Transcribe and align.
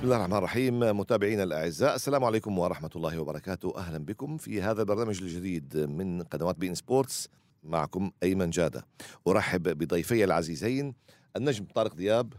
بسم 0.00 0.06
الله 0.06 0.16
الرحمن 0.16 0.36
الرحيم. 0.36 0.80
متابعينا 0.80 1.42
الأعزاء 1.42 1.94
السلام 1.94 2.24
عليكم 2.24 2.58
ورحمة 2.58 2.90
الله 2.96 3.18
وبركاته. 3.18 3.76
أهلا 3.76 3.98
بكم 3.98 4.36
في 4.36 4.62
هذا 4.62 4.80
البرنامج 4.80 5.22
الجديد 5.22 5.76
من 5.76 6.22
قنوات 6.22 6.56
beIN 6.58 6.74
Sports 6.74 7.28
معكم 7.62 8.10
أيمن 8.22 8.50
جادة. 8.50 8.86
أرحب 9.28 9.62
بضيفي 9.62 10.24
العزيزين 10.24 10.94
النجم 11.36 11.64
طارق 11.74 11.94
دياب 11.94 12.32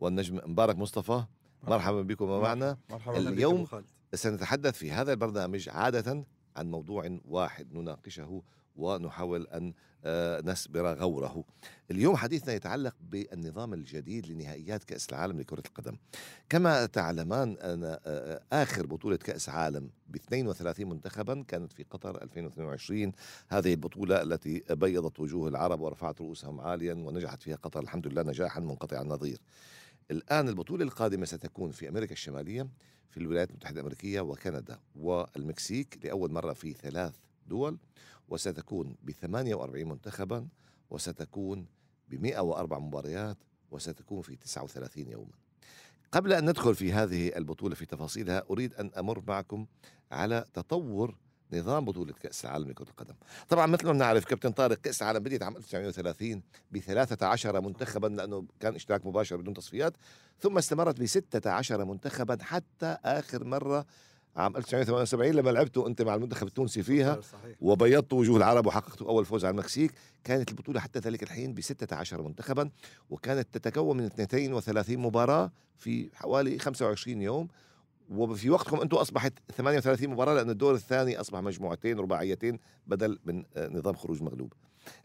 والنجم 0.00 0.40
مبارك 0.46 0.76
مصطفى. 0.76 1.24
مرحبا. 1.68 2.02
بكم 2.02 2.40
معنا. 2.40 2.76
مرحبا 2.90 3.18
اليوم 3.18 3.66
سنتحدث 4.14 4.76
في 4.76 4.92
هذا 4.92 5.12
البرنامج 5.12 5.68
عادة 5.68 6.24
عن 6.56 6.70
موضوع 6.70 7.18
واحد 7.24 7.72
نناقشه 7.72 8.42
ونحاول 8.78 9.46
أن 9.46 9.72
آه، 10.04 10.40
نسبر 10.40 10.94
غوره. 10.94 11.44
اليوم 11.90 12.16
حديثنا 12.16 12.54
يتعلق 12.54 12.94
بالنظام 13.00 13.74
الجديد 13.74 14.26
لنهائيات 14.26 14.84
كأس 14.84 15.08
العالم 15.10 15.40
لكرة 15.40 15.62
القدم. 15.66 15.96
كما 16.48 16.86
تعلمان 16.86 17.56
أن 17.56 17.98
آه، 18.06 18.40
آخر 18.52 18.86
بطولة 18.86 19.16
كأس 19.16 19.48
عالم 19.48 19.90
ب 20.08 20.16
32 20.16 20.88
منتخبا 20.88 21.44
كانت 21.48 21.72
في 21.72 21.82
قطر 21.82 22.22
2022 22.22 23.12
هذه 23.48 23.72
البطولة 23.72 24.22
التي 24.22 24.62
بيضت 24.70 25.20
وجوه 25.20 25.48
العرب 25.48 25.80
ورفعت 25.80 26.20
رؤوسهم 26.20 26.60
عاليا 26.60 26.94
ونجحت 26.94 27.42
فيها 27.42 27.56
قطر 27.56 27.80
الحمد 27.80 28.06
لله 28.06 28.22
نجاحا 28.22 28.60
منقطع 28.60 29.00
النظير. 29.00 29.38
الآن 30.10 30.48
البطولة 30.48 30.84
القادمة 30.84 31.26
ستكون 31.26 31.70
في 31.70 31.88
أمريكا 31.88 32.12
الشمالية 32.12 32.68
في 33.10 33.16
الولايات 33.16 33.50
المتحدة 33.50 33.80
الأمريكية 33.80 34.20
وكندا 34.20 34.78
والمكسيك 34.96 35.98
لأول 36.04 36.32
مرة 36.32 36.52
في 36.52 36.72
ثلاث 36.72 37.14
دول 37.46 37.78
وستكون 38.28 38.96
ب 39.02 39.10
48 39.10 39.88
منتخبا 39.88 40.48
وستكون 40.90 41.66
ب 42.08 42.22
104 42.22 42.78
مباريات 42.78 43.36
وستكون 43.70 44.22
في 44.22 44.36
39 44.36 45.08
يوما. 45.08 45.32
قبل 46.12 46.32
أن 46.32 46.50
ندخل 46.50 46.74
في 46.74 46.92
هذه 46.92 47.36
البطولة 47.36 47.74
في 47.74 47.86
تفاصيلها 47.86 48.42
أريد 48.50 48.74
أن 48.74 48.90
أمر 48.98 49.22
معكم 49.26 49.66
على 50.12 50.44
تطور 50.54 51.14
نظام 51.52 51.84
بطولة 51.84 52.12
كأس 52.12 52.44
العالم 52.44 52.68
لكرة 52.70 52.88
القدم 52.90 53.14
طبعا 53.48 53.66
مثل 53.66 53.86
ما 53.86 53.92
نعرف 53.92 54.24
كابتن 54.24 54.50
طارق 54.50 54.76
كأس 54.76 55.02
العالم 55.02 55.18
بديت 55.18 55.42
عام 55.42 55.56
1930 55.56 56.42
ب 56.70 56.78
13 56.78 57.60
منتخبا 57.60 58.06
لأنه 58.06 58.44
كان 58.60 58.74
اشتراك 58.74 59.06
مباشر 59.06 59.36
بدون 59.36 59.54
تصفيات 59.54 59.96
ثم 60.40 60.58
استمرت 60.58 61.00
ب 61.00 61.06
16 61.06 61.84
منتخبا 61.84 62.38
حتى 62.40 62.96
آخر 63.04 63.44
مرة 63.44 63.86
عام 64.38 64.56
1978 64.56 65.32
لما 65.34 65.50
لعبتوا 65.50 65.88
أنت 65.88 66.02
مع 66.02 66.14
المنتخب 66.14 66.46
التونسي 66.46 66.82
فيها. 66.82 67.20
وبيضتوا 67.60 68.18
وجوه 68.18 68.36
العرب 68.36 68.66
وحققتوا 68.66 69.08
أول 69.08 69.24
فوز 69.24 69.44
على 69.44 69.52
المكسيك 69.52 69.92
كانت 70.24 70.50
البطولة 70.50 70.80
حتى 70.80 70.98
ذلك 70.98 71.22
الحين 71.22 71.54
ب 71.54 71.60
16 71.60 72.22
منتخبا 72.22 72.70
وكانت 73.10 73.58
تتكون 73.58 73.96
من 73.96 74.04
32 74.04 74.98
مباراة 74.98 75.52
في 75.76 76.10
حوالي 76.14 76.58
25 76.58 77.22
يوم 77.22 77.48
وفي 78.10 78.50
وقتكم 78.50 78.80
أنتم 78.80 78.96
أصبحت 78.96 79.32
38 79.56 80.08
مباراة 80.10 80.34
لأن 80.34 80.50
الدور 80.50 80.74
الثاني 80.74 81.20
أصبح 81.20 81.38
مجموعتين 81.40 81.98
رباعيتين 81.98 82.58
بدل 82.86 83.18
من 83.24 83.44
آه، 83.56 83.68
نظام 83.68 83.94
خروج 83.94 84.22
مغلوب. 84.22 84.52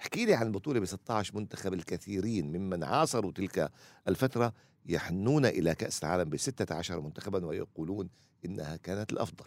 احكي 0.01 0.25
لي 0.25 0.33
عن 0.33 0.47
البطولة 0.47 0.79
ب 0.79 0.85
16 0.85 1.35
منتخب 1.35 1.73
الكثيرين 1.73 2.57
ممن 2.57 2.83
عاصروا 2.83 3.31
تلك 3.31 3.71
الفترة 4.07 4.53
يحنون 4.85 5.45
إلى 5.45 5.75
كأس 5.75 6.03
العالم 6.03 6.29
ب 6.29 6.37
16 6.37 7.01
منتخبا 7.01 7.45
ويقولون 7.45 8.09
إنها 8.45 8.75
كانت 8.75 9.13
الأفضل. 9.13 9.45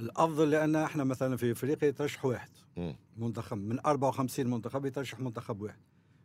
الأفضل 0.00 0.50
لأن 0.50 0.76
إحنا 0.76 1.04
مثلا 1.04 1.36
في 1.36 1.52
إفريقيا 1.52 1.88
يترشح 1.88 2.24
واحد 2.24 2.48
مم. 2.76 2.96
منتخب 3.16 3.58
من 3.58 3.80
54 3.86 4.46
منتخب 4.46 4.86
يترشح 4.86 5.20
منتخب 5.20 5.60
واحد 5.60 5.78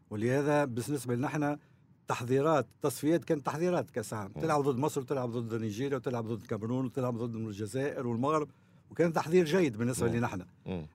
ولهذا 0.09 0.65
بالنسبة 0.65 1.15
لنا 1.15 1.27
إحنا 1.27 1.59
تحضيرات 2.07 2.67
تصفيات 2.81 3.23
كانت 3.25 3.45
تحضيرات 3.45 3.91
كأس 3.91 4.13
العالم. 4.13 4.33
تلعب 4.33 4.61
ضد 4.61 4.77
مصر 4.79 5.01
وتلعب 5.01 5.29
ضد 5.31 5.61
نيجيريا 5.61 5.97
وتلعب 5.97 6.25
ضد 6.27 6.41
الكاميرون 6.41 6.85
وتلعب 6.85 7.17
ضد 7.17 7.35
الجزائر 7.35 8.07
والمغرب 8.07 8.49
وكان 8.91 9.13
تحضير 9.13 9.45
جيد 9.45 9.77
بالنسبة. 9.77 10.07
لنا 10.07 10.25
إحنا. 10.27 10.47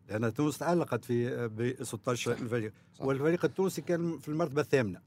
لأن 0.08 0.34
تونس 0.34 0.58
تعلقت 0.58 1.04
في 1.04 1.48
ب 1.48 1.84
16 1.84 2.32
الفريق. 2.32 2.72
والفريق 3.00 3.44
التونسي 3.44 3.82
كان 3.82 4.18
في 4.18 4.28
المرتبة 4.28 4.60
الثامنة 4.62 5.00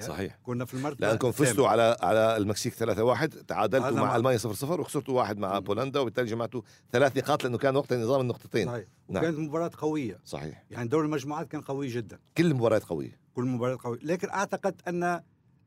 صحيح. 0.00 0.38
كنا 0.42 0.64
في 0.64 0.74
المرتبة 0.74 1.06
لانكم. 1.06 1.30
فزتوا 1.32 1.68
على 1.68 1.96
على 2.00 2.36
المكسيك 2.36 2.74
3-1 2.74 3.44
تعادلتوا 3.48 3.90
مع 3.90 4.02
مع- 4.02 4.16
ألمانيا 4.16 4.38
0-0 4.38 4.80
وخسرتوا 4.80 5.14
واحد 5.14 5.38
مع. 5.38 5.58
بولندا 5.58 6.00
وبالتالي 6.00 6.26
جمعتوا 6.30 6.62
ثلاث 6.92 7.16
نقاط 7.16 7.44
لأنه 7.44 7.58
كان 7.58 7.76
وقتها 7.76 7.98
نظام 7.98 8.20
النقطتين. 8.20 8.66
صحيح. 8.68 8.84
نعم. 9.08 9.22
وكانت 9.22 9.38
مباراة 9.38 9.70
قوية. 9.78 10.18
صحيح. 10.24 10.64
يعني 10.70 10.88
دور 10.88 11.04
المجموعات 11.04 11.48
كان 11.48 11.60
قوي 11.60 11.86
جدا. 11.88 12.18
كل 12.38 12.46
المباريات 12.46 12.84
قوية. 12.84 13.18
كل 13.34 13.44
مباراة 13.44 13.78
قوية. 13.84 13.98
لكن 14.02 14.28
أعتقد 14.28 14.74
أن 14.88 15.20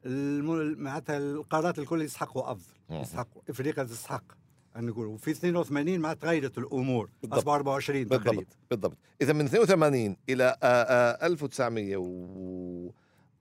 الم- 0.06 0.84
معناتها 0.84 1.18
القارات 1.18 1.80
الكل 1.80 2.02
يستحقوا 2.02 2.52
أفضل. 2.52 2.74
مم. 2.90 3.02
يستحقوا 3.02 3.42
إفريقيا 3.50 3.84
تستحق 3.84 4.24
أن 4.76 4.86
نقول 4.86 5.06
وفي 5.08 5.32
82 5.32 6.00
مع 6.00 6.14
تغيرت 6.14 6.58
الأمور. 6.58 7.10
بالضبط. 7.22 7.38
أصبح 7.40 7.54
24 7.54 8.08
تقريبا 8.08 8.32
بالضبط. 8.32 8.48
بالضبط. 8.72 8.98
اذا 9.22 9.34
من 9.34 9.46
82 9.46 10.18
إلى 10.30 10.44
آه، 10.64 10.66
آه، 10.66 11.26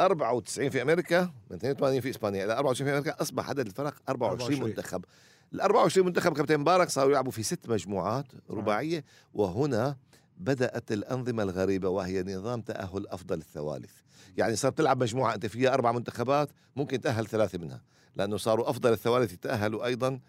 1994 0.01 0.71
في 0.71 0.83
أمريكا 0.83 1.31
من 1.51 1.57
82 1.57 2.01
في 2.01 2.11
إسبانيا 2.11 2.45
إلى 2.45 2.53
24 2.53 2.91
في 2.91 2.99
أمريكا 2.99 3.23
أصبح 3.23 3.49
عدد 3.49 3.67
الفرق 3.67 3.95
24 4.09 4.41
24. 4.41 4.71
منتخب. 4.71 5.05
ال 5.55 5.61
24 5.61 6.07
منتخب 6.07 6.37
كابتن 6.37 6.59
مبارك 6.59 6.89
صاروا 6.89 7.11
يلعبوا 7.11 7.33
في 7.33 7.43
ست 7.43 7.69
مجموعات 7.69 8.27
رباعية 8.51 9.05
وهنا 9.35 9.97
بدأت 10.39 10.93
الأنظمة 10.93 11.43
الغريبة 11.43 11.89
وهي 11.89 12.23
نظام 12.23 12.61
تأهل 12.61 13.09
أفضل 13.09 13.39
الثوالث. 13.39 13.93
يعني 14.37 14.57
صار 14.57 14.73
تلعب 14.73 15.03
مجموعة 15.03 15.35
أنت 15.35 15.47
فيها 15.47 15.75
أربع 15.75 15.93
منتخبات 15.93 16.49
ممكن 16.77 17.01
تأهل 17.01 17.27
ثلاثة 17.27 17.59
منها 17.59 17.83
لأنه 18.17 18.37
صاروا 18.37 18.71
أفضل 18.71 18.93
الثوالث 18.93 19.33
يتأهلوا 19.33 19.87
أيضا 19.87 20.21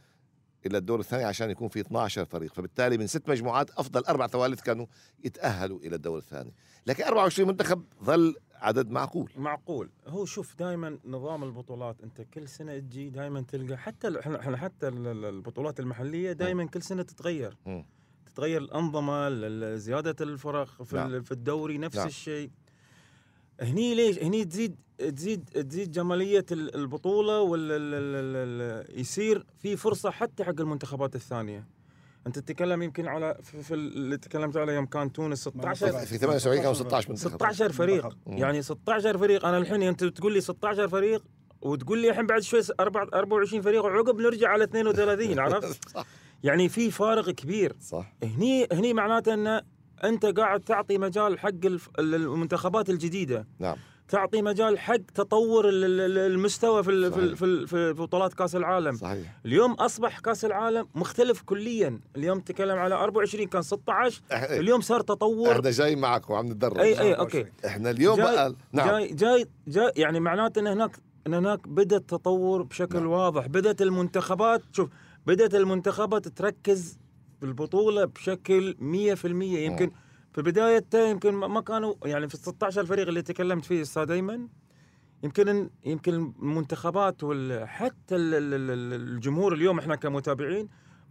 إلى 0.66 0.78
الدور 0.78 1.00
الثاني 1.00 1.24
عشان 1.24 1.50
يكون 1.50 1.68
في 1.68 1.80
12 1.80 2.26
فريق. 2.26 2.54
فبالتالي 2.54 2.98
من 2.98 3.08
ست 3.08 3.30
مجموعات 3.30 3.70
أفضل 3.72 4.04
أربع 4.04 4.28
ثوالث 4.28 4.62
كانوا 4.62 4.86
يتأهلوا 5.24 5.80
إلى 5.80 5.96
الدور 5.96 6.18
الثاني. 6.18 6.54
لكن 6.88 7.04
24 7.04 7.48
منتخب 7.50 7.84
ظل 8.04 8.36
عدد 8.58 8.90
معقول. 8.90 9.32
معقول. 9.38 9.90
هو 10.08 10.26
شوف 10.26 10.56
دائما 10.56 11.00
نظام 11.06 11.44
البطولات 11.44 12.02
أنت 12.04 12.22
كل 12.22 12.48
سنة 12.48 12.80
تجي 12.80 13.10
دائما 13.10 13.42
تلقى 13.42 13.78
حتى 13.78 14.20
إحنا 14.20 14.58
حتى 14.58 14.88
ال- 14.88 15.08
ال- 15.08 15.26
البطولات 15.26 15.80
المحلية 15.80 16.32
دائما 16.32 16.66
كل 16.66 16.82
سنة 16.82 17.04
تتغير. 17.04 17.58
مم. 17.66 17.86
تتغير 18.26 18.62
الأنظمة 18.62 19.28
ال- 19.28 19.44
ال- 19.64 19.80
زيادة 19.80 20.16
الفرق 20.26 20.84
في 20.84 20.96
نعم. 20.96 21.22
في 21.22 21.32
الدوري 21.32 21.78
نفس 21.78 21.98
نعم. 21.98 22.08
الشيء. 22.08 22.50
هني 23.62 23.96
ليش؟ 23.96 24.20
هني 24.20 24.46
تزيد 24.46 24.76
تزيد 24.98 25.44
تزيد 25.50 25.92
جمالية 25.92 26.46
ال- 26.52 26.76
البطولة 26.76 27.42
وال 27.42 29.00
يصير 29.00 29.46
في 29.58 29.78
فرصة 29.78 30.10
حتى 30.12 30.44
حق 30.44 30.60
المنتخبات 30.62 31.16
الثانية. 31.16 31.68
انت 32.28 32.40
تتكلم 32.40 32.82
يمكن 32.82 33.08
على 33.08 33.38
في, 33.44 33.64
في 33.64 33.74
اللي 33.74 34.18
تكلمت 34.18 34.58
عليه 34.58 34.74
يوم 34.74 34.86
كان 34.86 35.12
تونس 35.12 35.40
16 35.40 35.92
في 35.92 36.18
78 36.18 36.58
كانوا 36.58 36.74
16 36.74 37.10
منتخب. 37.10 37.30
16 37.30 37.72
فريق. 37.72 38.18
مم. 38.26 38.38
يعني 38.38 38.62
16 38.62 39.18
فريق. 39.18 39.46
أنا 39.46 39.58
الحين 39.58 39.84
أنت 39.84 40.04
تقول 40.04 40.34
لي 40.34 40.42
16 40.42 40.88
فريق 40.88 41.24
وتقول 41.62 42.00
لي 42.00 42.10
الحين 42.10 42.28
بعد 42.28 42.42
شوي 42.42 42.62
24 42.80 43.62
فريق. 43.62 43.86
وعقب 43.86 44.22
نرجع 44.22 44.50
على 44.50 44.64
32 44.64 45.40
عرفت؟ 45.40 45.80
يعني 46.44 46.70
في 46.70 46.92
فارق 46.92 47.30
كبير. 47.30 47.76
صح. 47.82 48.14
هني 48.24 48.68
هني 48.72 48.94
معناته 48.94 49.34
إن 49.34 49.62
أنت 50.04 50.26
قاعد 50.26 50.62
تعطي 50.62 50.98
مجال 50.98 51.40
حق 51.40 51.50
المنتخبات 52.00 52.90
الجديدة. 52.90 53.48
نعم. 53.60 53.76
تعطي 54.08 54.42
مجال 54.42 54.80
حق 54.80 54.96
تطور 55.16 55.70
ال- 55.70 55.84
ال- 55.84 56.18
المستوى 56.18 56.84
في 56.84 57.10
صحيح. 57.12 57.34
في 57.36 57.68
في 57.68 57.94
بطولات 57.94 58.34
كأس 58.34 58.56
العالم. 58.56 58.96
صحيح. 58.96 59.36
اليوم 59.46 59.72
أصبح 59.74 60.20
كأس 60.20 60.46
العالم 60.46 60.88
مختلف 60.96 61.42
كليا. 61.42 62.00
اليوم 62.16 62.40
تكلم 62.40 62.78
على 62.78 62.96
24 62.96 63.48
كان 63.48 63.62
16 63.62 64.22
إحنا 64.34 64.58
اليوم 64.58 64.82
صار 64.82 65.02
تطور. 65.02 65.52
إحنا 65.52 65.72
جاي 65.72 65.96
معك 65.96 66.30
وعم 66.30 66.46
نتدرب 66.48 66.78
إي 66.78 67.00
إي 67.02 67.14
أوكي. 67.14 67.46
إحنا 67.66 67.90
اليوم 67.90 68.18
جاي- 68.18 68.26
بقى 68.26 68.54
نعم. 68.72 68.88
جاي 68.90 69.08
جاي 69.14 69.46
جاي 69.68 69.92
يعني 69.96 70.20
معناته 70.20 70.60
إن 70.60 70.68
هناك 70.68 70.92
إن 71.28 71.34
هناك 71.34 71.68
بدا 71.68 71.98
التطور 71.98 72.64
بشكل 72.64 72.96
نعم. 73.00 73.08
واضح. 73.08 73.48
بدأت 73.48 73.82
المنتخبات 73.82 74.62
شوف 74.72 74.90
بدأت 75.28 75.56
المنتخبات 75.56 76.28
تركز 76.28 76.98
بالبطوله 77.42 78.06
بشكل 78.06 78.76
100% 78.80 79.26
يمكن 79.60 79.92
في 80.38 80.44
بدايتها 80.44 81.08
يمكن 81.10 81.32
ما 81.34 81.48
ما 81.48 81.62
كانوا 81.62 81.94
يعني 82.06 82.28
في 82.30 82.36
ال 82.36 82.40
16 82.40 82.86
فريق 82.86 83.08
اللي 83.08 83.22
تكلمت 83.22 83.66
فيه 83.66 83.82
أستاذ 83.82 84.12
أيمن 84.12 84.48
يمكن 85.24 85.70
يمكن 85.86 86.14
المنتخبات 86.14 87.16
وحتى 87.24 88.16
الجمهور 88.16 89.54
اليوم 89.54 89.80
إحنا 89.80 89.96
كمتابعين 89.96 90.70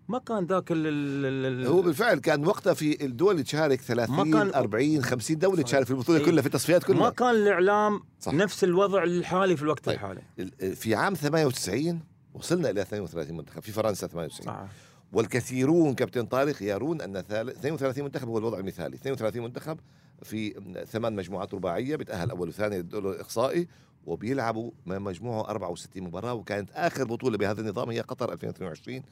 ما 0.08 0.18
كان 0.18 0.44
ذاك 0.46 0.64
ال- 0.70 1.66
هو 1.66 1.82
بالفعل 1.82 2.18
كان 2.18 2.46
وقتها 2.46 2.74
في 2.74 3.04
الدول 3.04 3.30
اللي 3.32 3.42
تشارك 3.42 3.80
30 3.80 4.32
كان- 4.32 4.54
40 4.54 5.02
50 5.02 5.38
دولة 5.38 5.54
صحيح. 5.54 5.66
تشارك 5.66 5.84
في 5.86 5.90
البطولة 5.90 6.18
إيه. 6.18 6.24
كلها 6.24 6.40
في 6.42 6.46
التصفيات 6.48 6.90
ما 6.90 6.96
كلها 6.96 7.10
كان 7.10 7.30
الإعلام 7.30 8.00
صح. 8.20 8.32
نفس 8.34 8.64
الوضع 8.64 9.02
الحالي 9.02 9.56
في 9.56 9.62
الوقت 9.62 9.84
طيب. 9.84 9.94
الحالي 9.94 10.22
ال- 10.38 10.76
في 10.76 10.94
عام 10.94 11.14
98 11.14 12.00
وصلنا 12.34 12.70
إلى 12.70 12.82
32 12.82 13.36
منتخب 13.36 13.62
في 13.62 13.72
فرنسا 13.72 14.06
98 14.06 14.46
صح 14.46 14.66
والكثيرون 15.16 15.94
كابتن 15.94 16.26
طارق 16.26 16.62
يرون 16.62 17.00
أن 17.00 17.20
ثال- 17.22 17.48
32 17.50 18.04
منتخب 18.04 18.28
هو 18.28 18.38
الوضع 18.38 18.58
المثالي 18.58 18.96
32 18.96 19.42
منتخب 19.42 19.80
في 20.22 20.50
ثمان 20.90 21.16
مجموعات 21.16 21.54
رباعية 21.54 21.96
بتأهل 21.96 22.30
أول 22.30 22.48
وثاني 22.48 22.76
للدور 22.78 23.10
الإقصائي 23.10 23.68
وبيلعبوا 24.06 24.70
ما 24.86 24.98
مجموعة 24.98 25.40
64 25.50 26.02
مباراة 26.02 26.34
وكانت 26.34 26.70
آخر 26.74 27.04
بطولة 27.04 27.38
بهذا 27.38 27.60
النظام 27.60 27.90
هي 27.90 28.00
قطر 28.00 28.32
2022 28.32 29.02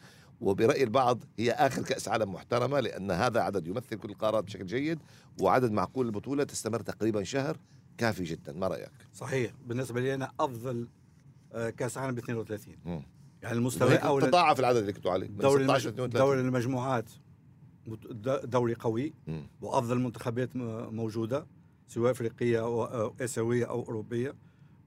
وبرأي 0.41 0.83
البعض 0.83 1.25
هي 1.39 1.51
آخر 1.53 1.83
كأس 1.83 2.09
عالم 2.09 2.33
محترمة 2.33 2.81
لأن 2.81 3.11
هذا 3.11 3.41
عدد 3.41 3.67
يمثل 3.69 3.97
كل 3.97 4.11
القارات 4.11 4.45
بشكل 4.45 4.67
جيد 4.67 4.99
وعدد 5.41 5.73
معقول 5.73 6.07
البطولة 6.07 6.45
تستمر 6.45 6.81
تقريبا 6.81 7.23
شهر 7.23 7.57
كافي 7.99 8.25
جدا 8.25 8.53
ما 8.53 8.69
رأيك؟ 8.69 8.91
صحيح 9.15 9.53
بالنسبة 9.67 10.01
لي 10.01 10.15
أنا 10.15 10.31
أفضل 10.41 10.89
آه، 11.53 11.71
كأس 11.71 11.99
عالم 11.99 12.15
ب 12.15 12.19
32 12.19 12.77
مم. 12.85 13.03
يعني 13.45 13.57
المستوى 13.59 13.95
الأول 13.95 14.23
تضاعف 14.23 14.61
العدد 14.61 14.77
اللي 14.77 14.93
كنتوا 14.93 15.11
عليه 15.13 15.27
دوري 15.27 15.65
16 15.65 15.91
ل 15.91 15.93
المج... 15.93 16.05
32 16.05 16.09
دوري 16.09 16.41
المجموعات 16.41 17.11
دوري 18.45 18.75
قوي. 18.75 19.13
وأفضل 19.61 19.99
منتخبات 19.99 20.57
موجودة 20.57 21.47
سواء 21.89 22.11
أفريقية 22.11 22.61
أو 22.61 23.15
آسيوية 23.21 23.65
أو 23.65 23.83
أوروبية. 23.83 24.35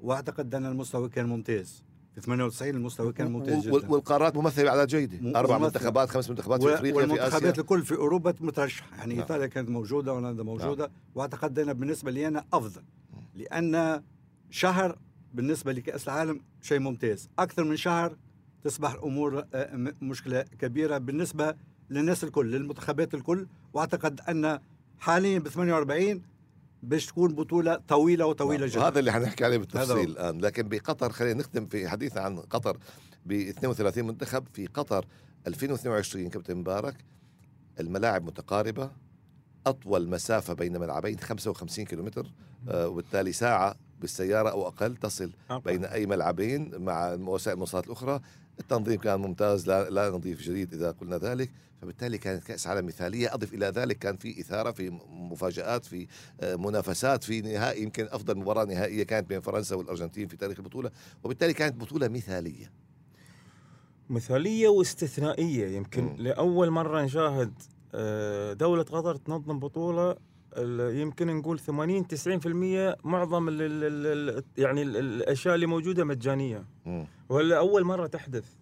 وأعتقد 0.02 0.56
أن 0.56 0.66
المستوى 0.66 1.10
كان 1.10 1.26
ممتاز. 1.26 1.84
في 2.16 2.22
98 2.22 2.76
المستوى 2.76 3.14
كان 3.14 3.32
ممتاز 3.32 3.68
جدا. 3.68 3.92
والقارات 3.92 4.36
ممثلة 4.36 4.64
باعداد 4.64 4.88
جيدة. 4.88 5.40
أربع. 5.40 5.58
منتخبات 5.58 6.10
خمس 6.10 6.30
منتخبات 6.30 6.64
في 6.64 6.74
أفريقيا 6.74 6.92
في 6.92 6.98
والمنتخبات 6.98 7.44
اسيا 7.44 7.62
الكل 7.62 7.84
في 7.84 7.96
أوروبا 7.96 8.34
مترشحة. 8.40 8.98
يعني 8.98 9.14
نعم. 9.14 9.22
إيطاليا 9.22 9.48
كانت 9.48 9.70
موجودة 9.70 10.12
هولندا 10.12 10.44
موجودة. 10.44 10.92
وأعتقد 11.16 11.60
أنا 11.60 11.74
بالنسبة 11.74 12.12
لي 12.12 12.28
أنا 12.28 12.46
أفضل. 12.54 12.82
لأن 13.36 14.04
شهر 14.50 14.98
بالنسبة 15.34 15.72
لكأس 15.72 16.08
العالم 16.08 16.42
شيء 16.62 16.80
ممتاز. 16.80 17.30
أكثر 17.40 17.64
من 17.64 17.78
شهر 17.78 18.18
تصبح 18.68 18.94
الأمور 18.94 19.46
آه، 19.54 19.94
مشكلة 20.02 20.42
كبيرة 20.42 20.98
بالنسبة 20.98 21.56
للناس 21.90 22.24
الكل 22.24 22.52
للمنتخبات 22.52 23.14
الكل. 23.14 23.48
وأعتقد 23.74 24.22
أن 24.30 24.60
حاليا 24.98 25.40
ب 25.40 25.48
48 25.48 26.22
باش 26.84 27.06
تكون 27.06 27.36
بطولة 27.36 27.76
طويلة 27.76 28.26
وطويلة 28.26 28.60
نعم. 28.60 28.70
جدا. 28.70 28.80
وهذا 28.80 29.00
اللي 29.00 29.12
حنحكي 29.12 29.46
عليه 29.46 29.56
هذا 29.56 29.64
بالتفصيل 29.64 30.10
الآن. 30.10 30.42
لكن 30.42 30.70
بقطر 30.70 31.12
خلينا 31.12 31.40
نختم 31.40 31.66
في 31.66 31.90
حديثنا 31.90 32.22
عن 32.22 32.40
قطر 32.40 32.78
ب 33.26 33.32
32 33.32 34.08
منتخب. 34.08 34.48
في 34.54 34.68
قطر 34.68 35.06
2022 35.48 36.30
كابتن 36.30 36.58
مبارك 36.58 36.96
الملاعب 37.80 38.26
متقاربة 38.26 38.92
أطول 39.68 40.10
مسافة 40.10 40.54
بين 40.54 40.80
ملعبين 40.80 41.20
55 41.20 41.86
كيلومتر 41.86 42.32
آه، 42.70 42.88
وبالتالي 42.88 43.32
ساعة 43.32 43.76
بالسيارة 44.00 44.50
أو 44.50 44.68
أقل 44.68 44.96
تصل 44.96 45.32
بين 45.66 45.86
أي 45.86 46.06
ملعبين 46.06 46.82
مع 46.82 47.14
وسائل 47.14 47.54
المواصلات 47.54 47.86
الأخرى. 47.86 48.20
التنظيم 48.60 49.00
كان 49.00 49.20
ممتاز 49.20 49.68
لا, 49.68 49.90
لا 49.90 50.10
نظيف 50.10 50.42
جديد 50.42 50.74
إذا 50.74 50.92
قلنا 50.92 51.18
ذلك. 51.18 51.52
فبالتالي 51.82 52.18
كانت 52.18 52.44
كأس 52.44 52.68
عالم 52.68 52.86
مثالية. 52.86 53.34
أضف 53.34 53.54
إلى 53.54 53.66
ذلك 53.66 53.98
كان 54.00 54.18
في 54.18 54.42
إثارة 54.42 54.72
في 54.72 54.90
مفاجآت 55.10 55.86
في 55.86 56.08
آه، 56.42 56.56
منافسات 56.56 57.24
في 57.24 57.42
نهائي 57.42 57.84
يمكن 57.84 58.08
أفضل 58.12 58.38
مباراة 58.38 58.66
نهائية 58.66 59.04
كانت 59.04 59.30
بين 59.30 59.40
فرنسا 59.42 59.76
والأرجنتين 59.76 60.28
في 60.28 60.38
تاريخ 60.38 60.58
البطولة. 60.60 60.92
وبالتالي 61.24 61.54
كانت 61.54 61.76
بطولة 61.76 62.08
مثالية. 62.08 62.72
مثالية 64.10 64.68
واستثنائية. 64.68 65.68
يمكن 65.78 66.04
مم. 66.04 66.16
لأول 66.18 66.70
مرة 66.70 67.02
نشاهد 67.02 67.54
آه، 67.96 68.54
دولة 68.54 68.84
قطر 68.84 69.16
تنظم 69.16 69.60
بطولة 69.60 70.16
يمكن 71.02 71.28
نقول 71.38 71.60
80 71.60 72.08
90% 72.08 73.06
معظم 73.06 73.48
ال 73.50 73.62
ال 73.62 73.84
ال 74.38 74.44
يعني 74.58 74.82
ال 74.82 74.98
الأشياء 74.98 75.56
اللي 75.56 75.66
موجودة 75.66 76.04
مجانية. 76.04 76.66
ولا 77.30 77.58
أول 77.58 77.84
مرة 77.84 78.08
تحدث. 78.08 78.54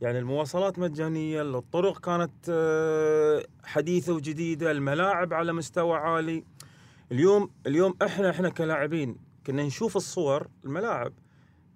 يعني 0.00 0.18
المواصلات 0.18 0.78
مجانية 0.78 1.42
الطرق 1.42 1.98
كانت 2.00 2.32
آه، 2.48 3.44
حديثة 3.64 4.12
وجديدة 4.14 4.70
الملاعب 4.70 5.32
على 5.34 5.52
مستوى 5.52 5.96
عالي. 5.96 6.44
اليوم 7.12 7.50
اليوم 7.66 7.94
إحنا 8.02 8.30
إحنا 8.30 8.48
كلاعبين 8.48 9.16
كنا 9.46 9.62
نشوف 9.62 9.96
الصور 9.96 10.48
الملاعب. 10.64 11.12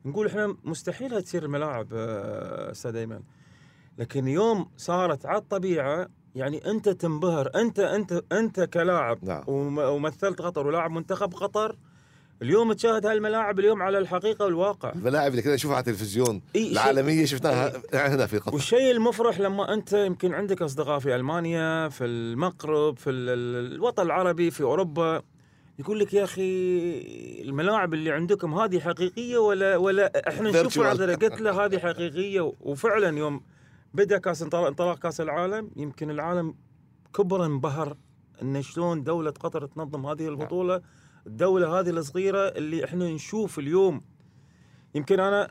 نقول 0.04 0.26
إحنا 0.26 0.56
مستحيل 0.64 1.22
تصير 1.22 1.44
الملاعب 1.44 1.88
آه، 1.92 2.70
أستاذ 2.70 2.96
أيمن. 2.96 3.20
لكن 3.98 4.28
يوم 4.28 4.66
صارت 4.76 5.26
على 5.26 5.38
الطبيعة 5.38 6.08
يعني 6.34 6.70
أنت 6.70 6.88
تنبهر 6.88 7.50
أنت 7.54 7.78
أنت 7.80 8.22
أنت 8.32 8.60
كلاعب 8.60 9.18
نعم. 9.22 9.42
وم- 9.46 9.78
ومثلت 9.78 10.42
قطر 10.42 10.66
ولاعب 10.66 10.90
منتخب 10.90 11.34
قطر 11.34 11.76
اليوم 12.42 12.72
تشاهد 12.72 13.06
هالملاعب 13.06 13.58
اليوم 13.58 13.82
على 13.82 13.98
الحقيقة 13.98 14.44
والواقع. 14.44 14.92
الملاعب 14.92 15.30
اللي 15.30 15.42
كنا 15.42 15.54
نشوفها 15.54 15.76
على 15.76 15.82
التلفزيون 15.86 16.42
إي 16.56 16.62
شيء- 16.64 16.72
العالمية 16.72 17.24
شفناها 17.24 17.72
هنا 17.94 18.26
في 18.26 18.38
قطر. 18.38 18.54
والشيء 18.54 18.90
المفرح 18.90 19.40
لما 19.40 19.74
أنت 19.74 19.92
يمكن 19.92 20.34
عندك 20.34 20.62
أصدقاء 20.62 20.98
في 20.98 21.14
ألمانيا 21.16 21.88
في 21.88 22.04
المغرب 22.04 22.98
في 22.98 23.10
ال- 23.10 23.28
ال- 23.28 23.72
الوطن 23.74 24.02
العربي 24.02 24.50
في 24.50 24.62
أوروبا 24.62 25.22
يقول 25.78 25.98
لك 25.98 26.14
يا 26.14 26.24
أخي 26.24 26.42
الملاعب 27.44 27.94
اللي 27.94 28.10
عندكم 28.10 28.54
هذه 28.54 28.80
حقيقية 28.80 29.38
ولا 29.38 29.76
ولا 29.76 30.28
إحنا 30.28 30.50
نشوفها 30.50 30.84
Virtual. 30.84 30.86
عذرا 30.86 31.14
قلت 31.14 31.40
له 31.40 31.64
هذه 31.64 31.78
حقيقية؟ 31.78 32.52
وفعلا 32.60 33.18
يوم 33.18 33.40
بدأ 33.94 34.18
كأس 34.18 34.42
انطلاق 34.42 34.98
كأس 34.98 35.20
العالم. 35.20 35.70
يمكن 35.76 36.10
العالم 36.10 36.54
كبر 37.14 37.46
انبهر 37.46 37.96
إن 38.42 38.62
شلون 38.62 39.02
دولة 39.04 39.30
قطر 39.30 39.66
تنظم 39.66 40.06
هذه 40.06 40.28
البطولة. 40.28 40.82
الدولة 41.26 41.80
هذه 41.80 41.90
الصغيرة 41.90 42.38
اللي 42.38 42.84
إحنا 42.84 43.10
نشوف 43.10 43.58
اليوم. 43.58 44.02
يمكن 44.94 45.20
أنا 45.20 45.50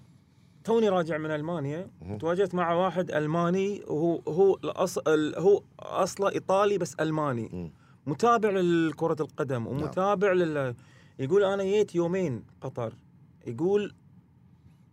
توني 0.63 0.89
راجع 0.89 1.17
من 1.17 1.31
ألمانيا. 1.31 1.91
تواجهت 2.19 2.55
مع 2.55 2.73
واحد 2.73 3.11
ألماني. 3.11 3.83
وهو 3.87 4.21
هو 4.27 4.55
الأص... 4.55 4.97
ال- 4.97 5.39
هو 5.39 5.63
أصله 5.79 6.31
إيطالي 6.31 6.77
بس 6.77 6.95
ألماني. 6.95 7.73
متابع 8.07 8.49
لكرة 8.49 9.21
القدم 9.21 9.67
ومتابع 9.67 10.31
لل 10.31 10.75
يقول 11.19 11.43
أنا 11.43 11.63
جيت 11.63 11.95
يومين 11.95 12.43
قطر. 12.61 12.93
يقول 13.47 13.93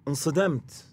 انصدمت. 0.09 0.87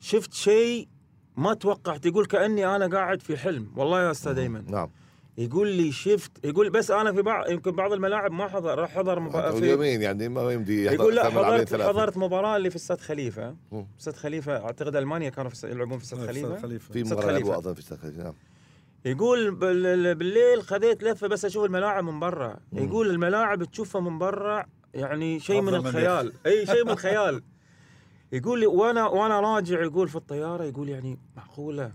شفت 0.00 0.32
شيء 0.32 0.88
ما 1.36 1.54
توقعت 1.54 2.06
يقول 2.06 2.26
كأني 2.26 2.76
أنا 2.76 2.86
قاعد 2.86 3.22
في 3.22 3.36
حلم. 3.36 3.72
والله 3.76 4.02
يا 4.02 4.10
أستاذ 4.10 4.38
أيمن. 4.38 4.64
نعم. 4.70 4.90
يقول 5.38 5.68
لي 5.68 5.92
شفت 5.92 6.30
يقول 6.44 6.70
بس 6.70 6.90
أنا 6.90 7.12
في 7.12 7.22
بعض 7.22 7.50
يمكن 7.50 7.70
بعض 7.70 7.92
الملاعب 7.92 8.32
ما 8.32 8.48
حضر 8.48 8.78
راح 8.78 8.90
حضر 8.90 9.20
مب... 9.20 9.30
في 9.50 9.58
اليومين 9.58 10.02
يعني 10.02 10.28
ما 10.28 10.52
يمدي 10.52 10.84
يحضر 10.84 11.00
يقول 11.00 11.14
لا 11.14 11.30
حضرت. 11.30 11.74
حضرت 11.82 12.16
مباراة 12.16 12.56
اللي 12.56 12.70
في 12.70 12.76
استاد 12.76 13.00
خليفة. 13.00 13.56
استاد 14.00 14.16
خليفة 14.16 14.56
أعتقد 14.64 14.96
ألمانيا 14.96 15.28
كانوا 15.30 15.50
في 15.50 15.70
يلعبون 15.70 15.98
في 15.98 16.04
استاد 16.04 16.26
خليفة. 16.26 16.60
خليفة. 16.60 16.92
في 16.92 17.02
مباراة 17.04 17.20
خليفة. 17.22 17.38
لعبوها 17.38 17.58
اظن 17.58 17.74
في 17.74 17.80
استاد 17.80 17.98
خليفة 17.98 18.22
نعم. 18.22 18.34
يقول 19.04 19.50
بال- 19.54 20.14
بالليل 20.14 20.62
خذيت 20.62 21.02
لفة 21.02 21.26
بس 21.28 21.44
أشوف 21.44 21.64
الملاعب 21.64 22.04
من 22.04 22.20
برا. 22.20 22.56
يقول 22.72 23.10
الملاعب 23.10 23.64
تشوفها 23.64 24.00
من 24.00 24.18
برا 24.18 24.64
يعني 24.94 25.40
شيء 25.40 25.60
من 25.60 25.74
الخيال. 25.74 26.32
أي 26.46 26.66
شيء 26.66 26.84
من 26.84 26.90
الخيال. 26.90 27.42
يقول 28.32 28.60
لي 28.60 28.66
وأنا 28.66 29.06
وأنا 29.06 29.40
راجع 29.40 29.82
يقول 29.82 30.08
في 30.08 30.16
الطيارة 30.16 30.64
يقول 30.64 30.88
يعني 30.88 31.18
معقولة 31.36 31.92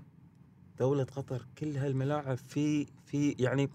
دولة 0.80 1.04
قطر 1.04 1.42
كل 1.58 1.78
هالملاعب 1.78 2.38
في 2.38 2.88
في 3.06 3.36
يعني 3.40 3.70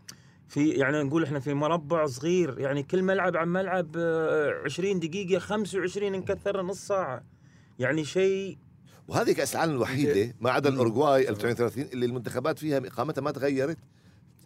في 0.48 0.68
يعني 0.68 1.02
نقول 1.02 1.24
إحنا 1.24 1.40
في 1.40 1.54
مربع 1.54 2.06
صغير 2.06 2.58
يعني 2.58 2.82
كل 2.82 3.02
ملعب 3.02 3.36
عن 3.36 3.48
ملعب 3.48 3.88
آه، 3.96 4.62
20 4.64 5.00
دقيقة 5.00 5.38
25 5.38 6.12
نكثر 6.12 6.62
نص 6.62 6.86
ساعة 6.86 7.24
يعني 7.78 8.04
شيء 8.04 8.58
وهذه 9.08 9.32
كأس 9.32 9.54
العالم 9.56 9.72
الوحيدة 9.72 10.34
ما 10.40 10.50
عدا. 10.50 10.68
الاورجواي 10.68 11.22
صحيح. 11.22 11.36
32 11.38 11.84
اللي 11.92 12.06
المنتخبات 12.06 12.58
فيها 12.58 12.78
إقامتها 12.78 13.22
ما 13.22 13.30
تغيرت 13.30 13.78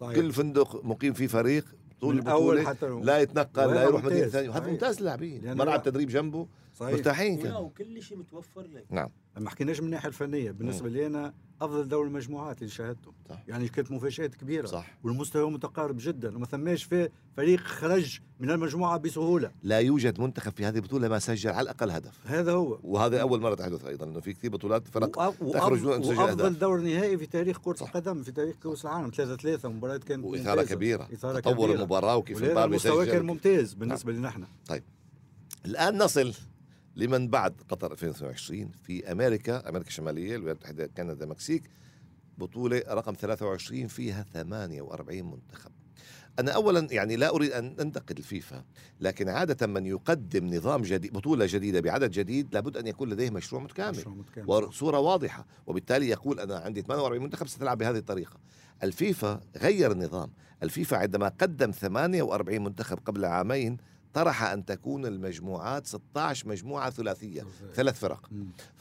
صحيح. 0.01 0.15
كل 0.15 0.31
فندق 0.33 0.85
مقيم 0.85 1.13
فيه 1.13 1.27
فريق 1.27 1.65
طول 2.01 2.15
البطولة 2.15 2.75
لا 3.03 3.19
يتنقل 3.19 3.73
لا 3.73 3.83
يروح 3.83 4.03
مدينه. 4.03 4.27
ثانية 4.27 4.49
وهذا. 4.49 4.71
ممتاز 4.71 5.01
للاعبين 5.01 5.57
ملعب 5.57 5.83
تدريب 5.83 6.09
جنبه 6.09 6.47
صحيح. 6.79 6.93
مرتاحين 6.93 7.37
كانوا 7.37 7.57
وكل 7.59 8.01
شيء 8.01 8.17
متوفر 8.17 8.61
لك. 8.61 8.85
نعم. 8.89 9.09
ما 9.39 9.49
حكيناش 9.49 9.79
من 9.79 9.85
الناحية 9.85 10.07
الفنية 10.07 10.51
بالنسبة 10.51 10.89
لي 10.89 11.07
أنا 11.07 11.33
أفضل 11.61 11.87
دوري 11.87 12.07
المجموعات 12.07 12.57
اللي 12.57 12.69
شاهدته 12.69 13.13
صح. 13.29 13.43
يعني 13.47 13.67
كانت 13.69 13.91
مفاجآت 13.91 14.35
كبيرة. 14.35 14.65
صح. 14.67 14.97
والمستوى 15.03 15.51
متقارب 15.51 15.95
جدا. 15.99 16.35
وما 16.35 16.45
ثماش 16.45 16.83
في 16.83 17.09
فريق 17.37 17.59
خرج 17.59 18.19
من 18.39 18.51
المجموعة 18.51 18.97
بسهولة. 18.97 19.51
لا 19.63 19.79
يوجد 19.79 20.19
منتخب 20.19 20.51
في 20.51 20.65
هذه 20.65 20.75
البطولة 20.75 21.07
ما 21.07 21.19
سجل 21.19 21.49
على 21.49 21.61
الأقل 21.61 21.91
هدف. 21.91 22.19
هذا 22.27 22.51
هو. 22.51 22.79
وهذا 22.83 23.21
أول 23.21 23.41
مرة 23.41 23.55
تحدث 23.55 23.85
أيضا 23.85 24.05
إنه 24.05 24.19
في 24.19 24.33
كثير 24.33 24.51
بطولات 24.51 24.87
فرق 24.87 25.15
وأف- 25.31 25.53
تخرج 25.53 25.79
وأف- 25.79 25.99
تسجل 26.01 26.17
وأفضل 26.19 26.45
أهداف. 26.45 26.57
دور 26.59 26.79
نهائي 26.81 27.17
في 27.17 27.25
تاريخ 27.25 27.57
كرة. 27.59 27.83
القدم 27.83 28.23
في 28.23 28.31
تاريخ 28.31 28.55
كأس 28.63 28.85
العالم. 28.85 29.09
3 29.09 29.35
3 29.35 29.69
مباراة 29.69 29.97
كانت 29.97 30.25
وإثارة 30.25 30.55
ممتازة. 30.59 30.75
كبيرة. 30.75 31.09
إثارة 31.13 31.39
تطور 31.39 31.53
كبيرة. 31.65 31.77
المباراة 31.79 32.17
وكيف 32.17 32.43
الباب 32.43 32.69
المستوى 32.71 33.05
كان 33.05 33.25
ممتاز 33.25 33.73
بالنسبة 33.73 34.11
لنا 34.13 34.27
إحنا 34.27 34.47
الآن 35.65 35.97
نصل 35.97 36.33
لمن 36.97 37.27
بعد 37.27 37.53
قطر 37.69 37.91
2022 37.91 38.71
في 38.83 39.11
أمريكا 39.11 39.69
أمريكا 39.69 39.87
الشمالية 39.87 40.35
الولايات 40.35 40.57
المتحدة 40.57 40.87
كندا 40.97 41.25
المكسيك 41.25 41.63
بطولة 42.37 42.83
رقم 42.89 43.13
23 43.13 43.87
فيها 43.87 44.25
48 44.33 45.31
منتخب. 45.31 45.71
أنا 46.39 46.51
اولا 46.51 46.87
يعني 46.91 47.15
لا 47.15 47.29
أريد 47.29 47.51
أن 47.51 47.75
أنتقد 47.79 48.17
الفيفا 48.17 48.63
لكن 49.01 49.29
عادة 49.29 49.67
من 49.67 49.85
يقدم 49.85 50.53
نظام 50.55 50.81
جديد 50.81 51.13
بطولة 51.13 51.45
جديدة 51.49 51.79
بعدد 51.79 52.11
جديد 52.11 52.53
لابد 52.53 52.77
أن 52.77 52.87
يكون 52.87 53.09
لديه 53.09 53.29
مشروع 53.29 53.61
متكامل 53.61 53.97
مشروع 53.97 54.15
متكامل. 54.15 54.49
وصورة 54.49 54.99
واضحة. 54.99 55.45
وبالتالي 55.67 56.09
يقول 56.09 56.39
أنا 56.39 56.57
عندي 56.57 56.81
48 56.81 57.23
منتخب 57.23 57.47
ستلعب 57.47 57.77
بهذه 57.77 57.97
الطريقة. 57.97 58.37
الفيفا 58.83 59.41
غير 59.57 59.91
النظام. 59.91 60.31
الفيفا 60.63 60.97
عندما 60.97 61.27
قدم 61.27 61.71
48 61.71 62.63
منتخب 62.63 62.99
قبل 63.05 63.25
عامين 63.25 63.77
اقترح 64.17 64.43
أن 64.43 64.65
تكون 64.65 65.05
المجموعات 65.05 65.87
16 65.87 66.47
مجموعة 66.47 66.89
ثلاثية 66.89 67.45
ثلاث 67.75 67.99
فرق 67.99 68.29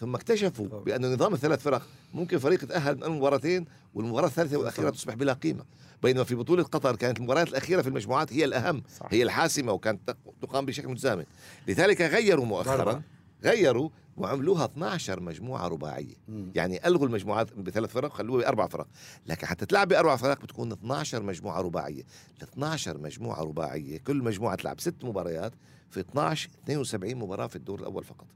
ثم 0.00 0.14
اكتشفوا. 0.14 0.66
بأن 0.80 1.12
نظام 1.14 1.34
الثلاث 1.34 1.62
فرق 1.62 1.82
ممكن 2.14 2.38
فريق 2.38 2.64
يتأهل 2.64 2.96
من 2.96 3.08
مباراتين 3.08 3.64
والمباراة 3.94 4.26
الثالثة 4.26 4.56
والأخيرة 4.56 4.90
تصبح 4.90 5.14
بلا 5.14 5.32
قيمة 5.32 5.64
بينما 6.02 6.24
في 6.24 6.34
بطولة 6.34 6.62
قطر 6.62 6.96
كانت 6.96 7.18
المباريات 7.18 7.48
الأخيرة 7.48 7.82
في 7.82 7.88
المجموعات 7.88 8.32
هي 8.32 8.44
الأهم 8.44 8.82
صح. 9.00 9.06
هي 9.10 9.22
الحاسمة 9.22 9.72
وكانت 9.72 10.00
تق- 10.06 10.16
تقام 10.42 10.66
بشكل 10.66 10.88
متزامن 10.88 11.24
لذلك 11.68 12.00
غيروا 12.00 12.44
مؤخرا. 12.44 13.02
غيروا 13.44 13.90
وعملوها 14.16 14.64
12 14.64 15.20
مجموعة 15.20 15.68
رباعية. 15.68 16.14
مم. 16.28 16.52
يعني 16.54 16.86
ألغوا 16.86 17.06
المجموعات 17.06 17.52
بثلاث 17.52 17.90
فرق 17.90 18.12
خلوها 18.12 18.42
بأربع 18.42 18.66
فرق. 18.66 18.86
لكن 19.26 19.46
حتى 19.46 19.66
تلعب 19.66 19.88
بأربع 19.88 20.16
فرق 20.16 20.42
بتكون 20.42 20.72
12 20.72 21.22
مجموعة 21.22 21.60
رباعية. 21.60 22.02
ال 22.38 22.42
12 22.42 22.98
مجموعة 22.98 23.42
رباعية 23.42 23.98
كل 23.98 24.16
مجموعة 24.16 24.54
تلعب 24.56 24.80
ست 24.80 25.04
مباريات 25.04 25.52
في 25.90 26.00
12 26.00 26.50
72 26.64 27.14
مباراة 27.14 27.46
في 27.46 27.56
الدور 27.56 27.80
الأول 27.80 28.04
فقط. 28.04 28.26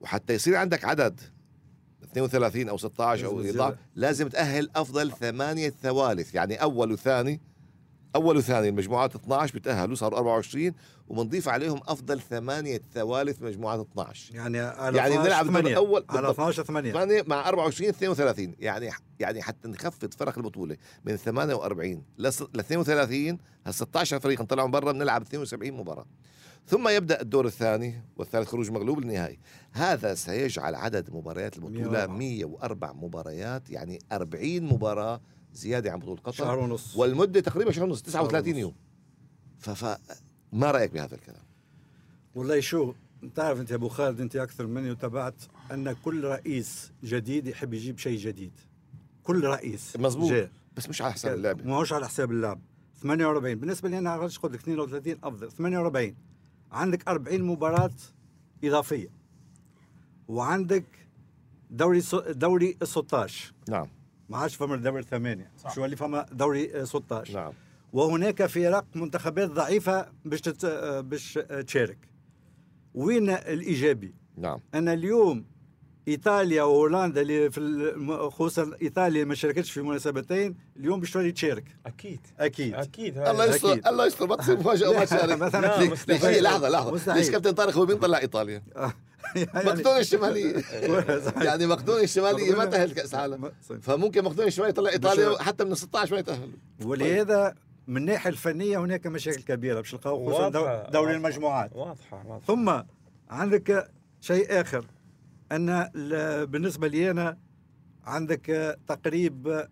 وحتى 0.00 0.34
يصير 0.34 0.56
عندك 0.56 0.84
عدد 0.84 1.20
32 2.04 2.68
أو 2.68 2.76
16 2.78 3.26
أو 3.26 3.40
لازم 3.40 3.60
11 3.60 3.76
لازم 3.94 4.28
تأهل 4.28 4.70
أفضل 4.76 5.12
ثمانية 5.12 5.70
ثوالث. 5.82 6.34
يعني 6.34 6.62
أول 6.62 6.92
وثاني 6.92 7.40
أول 8.16 8.36
وثاني 8.36 8.68
المجموعات 8.68 9.14
12 9.14 9.54
بتأهلوا 9.54 9.94
صاروا 9.94 10.18
24 10.18 10.72
وبنضيف 11.08 11.48
عليهم 11.48 11.80
أفضل 11.88 12.20
ثمانية 12.20 12.80
ثوالث 12.94 13.42
مجموعات 13.42 13.80
12 13.92 14.34
يعني 14.34 14.58
على 14.60 14.96
يعني 14.98 15.14
12 15.14 15.22
بنلعب 15.22 15.46
ثمانية. 15.46 15.70
الأول 15.70 16.04
على 16.08 16.20
بالضبط. 16.20 16.40
12 16.40 16.62
8 16.64 16.92
8 16.92 17.22
مع 17.26 17.48
24 17.48 17.88
32 17.90 18.54
يعني 18.58 18.90
يعني 19.20 19.42
حتى 19.42 19.68
نخفض 19.68 20.14
فرق 20.14 20.38
البطولة 20.38 20.76
من 21.04 21.16
48 21.16 22.02
ل 22.18 22.26
32 22.26 23.38
هال 23.66 23.74
16 23.74 24.18
فريق 24.20 24.42
طلعوا 24.42 24.68
برا 24.68 24.92
بنلعب 24.92 25.22
72 25.22 25.72
مباراة 25.72 26.06
ثم 26.66 26.88
يبدأ 26.88 27.20
الدور 27.20 27.46
الثاني 27.46 28.02
والثالث 28.16 28.48
خروج 28.48 28.70
مغلوب 28.70 29.00
للنهائي 29.00 29.38
هذا 29.72 30.14
سيجعل 30.14 30.74
عدد 30.74 31.10
مباريات 31.10 31.56
البطولة 31.56 32.06
104. 32.06 32.16
104 32.16 32.92
مباريات 32.92 33.70
يعني 33.70 33.98
40 34.12 34.62
مباراة 34.62 35.20
زيادة 35.54 35.92
عن 35.92 35.98
بطولة 35.98 36.20
قطر. 36.20 36.32
شهر 36.32 36.58
ونص. 36.58 36.96
والمدة 36.96 37.40
تقريبا 37.40 37.72
شهر 37.72 37.84
ونص 37.84 38.02
39 38.02 38.48
ونص. 38.52 38.58
يوم. 38.60 38.74
ف 39.58 39.70
ف 39.70 39.98
ما 40.52 40.70
رأيك 40.70 40.90
بهذا 40.92 41.14
الكلام؟ 41.14 41.42
والله 42.34 42.60
شو 42.60 42.94
انت 43.22 43.38
عارف 43.38 43.60
انت 43.60 43.70
يا 43.70 43.74
أبو 43.76 43.88
خالد 43.88 44.20
انت 44.20 44.36
أكثر 44.36 44.66
مني 44.66 44.90
وتابعت 44.90 45.34
أن 45.72 45.92
كل 45.92 46.24
رئيس 46.24 46.92
جديد 47.04 47.46
يحب 47.46 47.74
يجيب 47.74 47.98
شيء 47.98 48.18
جديد. 48.18 48.52
كل 49.24 49.44
رئيس. 49.44 49.96
مزبوط. 49.96 50.48
بس 50.76 50.88
مش 50.88 51.02
على 51.02 51.12
حساب 51.12 51.34
اللعبة. 51.34 51.64
ما 51.64 51.76
هوش 51.76 51.92
على 51.92 52.08
حساب 52.08 52.30
اللعب. 52.30 52.60
48 53.02 53.54
بالنسبة 53.58 53.88
لي 53.88 53.98
أنا 53.98 54.10
عرفت 54.10 54.38
قلت 54.38 54.52
لك 54.54 54.60
32 54.60 55.18
أفضل. 55.24 55.50
48 55.52 56.14
عندك 56.72 57.08
40 57.08 57.42
مباراة 57.42 57.90
إضافية. 58.64 59.08
وعندك 60.28 60.84
دوري 61.70 62.00
سو- 62.00 62.20
دوري 62.32 62.76
16 62.82 63.52
نعم. 63.68 63.88
ما 64.28 64.38
عادش 64.38 64.54
فما 64.56 64.76
دوري 64.76 65.02
ثمانية 65.02 65.50
صح. 65.64 65.74
شو 65.74 65.84
اللي 65.84 65.96
فما 65.96 66.26
دوري 66.32 66.80
آه، 66.80 66.84
16 66.84 67.34
نعم. 67.34 67.52
وهناك 67.92 68.46
فرق 68.46 68.84
منتخبات 68.94 69.50
ضعيفة 69.50 70.06
باش 70.24 70.40
تت... 70.40 70.64
آه، 70.64 71.00
باش 71.00 71.38
آه، 71.50 71.60
تشارك. 71.60 71.98
وين 72.94 73.30
الإيجابي؟ 73.30 74.14
نعم. 74.36 74.60
ان 74.74 74.88
اليوم 74.88 75.44
إيطاليا 76.08 76.62
وهولندا 76.62 77.20
اللي 77.20 77.50
في 77.50 77.58
الم- 77.58 78.30
خصوصا 78.30 78.70
إيطاليا 78.82 79.24
ما 79.24 79.34
شاركتش 79.34 79.70
في 79.70 79.82
مناسبتين 79.82 80.56
اليوم 80.76 81.00
باش 81.00 81.10
تولي 81.10 81.32
تشارك. 81.32 81.64
أكيد. 81.86 82.20
أكيد. 82.38 82.74
أكيد. 82.74 83.18
الله. 83.18 83.44
يستر. 83.44 83.72
الله 83.86 84.06
يستر 84.06 84.26
ما 84.26 84.36
تصير 84.36 84.58
مفاجأة 84.58 84.88
وما 84.90 85.04
تشارك. 85.04 86.24
هي 86.24 86.40
لحظة 86.40 86.68
لحظة. 86.68 87.14
ليش 87.14 87.30
كابتن 87.30 87.50
طارق 87.52 87.74
هو 87.74 87.86
مين 87.86 87.98
طلع 87.98 88.18
ايطاليا؟ 89.36 89.72
مقدونيا 89.74 89.98
الشمالية. 90.00 90.62
يعني 91.48 91.66
مقدونيا 91.66 92.02
الشمالية 92.04 92.54
ما 92.56 92.64
تأهل 92.64 92.92
كأس 92.92 93.14
عالم 93.14 93.52
فممكن 93.80 94.24
مقدونيا 94.24 94.48
الشمالية 94.48 94.70
يطلع 94.70 94.90
إيطاليا 94.90 95.42
حتى 95.42 95.64
من 95.64 95.72
ال 95.72 95.76
16 95.76 96.12
ما 96.14 96.18
يتأهلوا. 96.20 96.52
ولهذا 96.84 97.54
من 97.86 97.96
الناحيه 97.96 98.30
الفنية 98.30 98.78
هناك 98.78 99.06
مشاكل 99.06 99.42
كبيرة 99.42 99.80
باش 99.80 99.94
نلقاو 99.94 100.26
خصوصا 100.26 100.48
دوري 100.48 100.64
واضحة. 100.96 101.10
المجموعات. 101.10 101.76
واضحة 101.76 102.22
واضحة. 102.26 102.46
ثم 102.46 102.82
عندك 103.30 103.90
شيء 104.20 104.60
آخر 104.60 104.84
أن 105.52 105.90
ال- 105.96 106.46
بالنسبة 106.46 106.88
لي 106.88 107.10
أنا 107.10 107.38
عندك 108.04 108.76
تقريب 108.88 109.66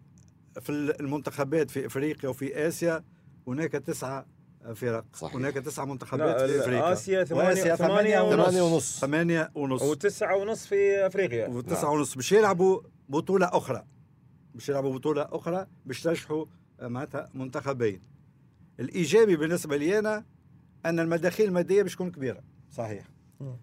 في 0.60 0.70
المنتخبات 0.70 1.70
في 1.70 1.86
إفريقيا 1.86 2.28
وفي 2.30 2.68
آسيا 2.68 3.04
هناك 3.48 3.72
تسعة 3.72 4.26
فرق. 4.74 5.04
صحيح. 5.14 5.34
هناك 5.34 5.54
تسعه 5.54 5.84
منتخبات 5.84 6.50
في 6.50 6.60
إفريقيا. 6.60 6.92
آسيا 6.92 7.24
ثمانية 7.24 7.54
ثمانية 7.54 7.74
ثمانية 7.74 8.20
ثمانية 8.30 8.62
ونص. 8.62 8.72
ونص. 8.72 9.00
ثمانية 9.00 9.50
ونص. 9.54 9.82
وتسعة 9.82 10.36
ونص 10.36 10.66
في 10.66 11.06
إفريقيا. 11.06 11.48
وتسعة 11.48 11.90
ونص. 11.90 12.14
باش 12.14 12.32
يلعبوا 12.32 12.80
بطولة 13.08 13.46
أخرى. 13.46 13.84
باش 14.54 14.68
يلعبوا 14.68 14.94
بطولة 14.94 15.28
أخرى 15.32 15.66
باش 15.86 16.02
ترشحوا 16.02 16.44
معناتها 16.82 17.28
منتخبين. 17.34 18.00
الإيجابي 18.80 19.36
بالنسبة 19.36 19.76
لي 19.76 19.98
أنا 19.98 20.24
أن 20.86 21.00
المداخيل 21.00 21.48
المادية 21.48 21.82
باش 21.82 21.94
تكون 21.94 22.10
كبيرة. 22.10 22.40
صحيح. 22.72 23.04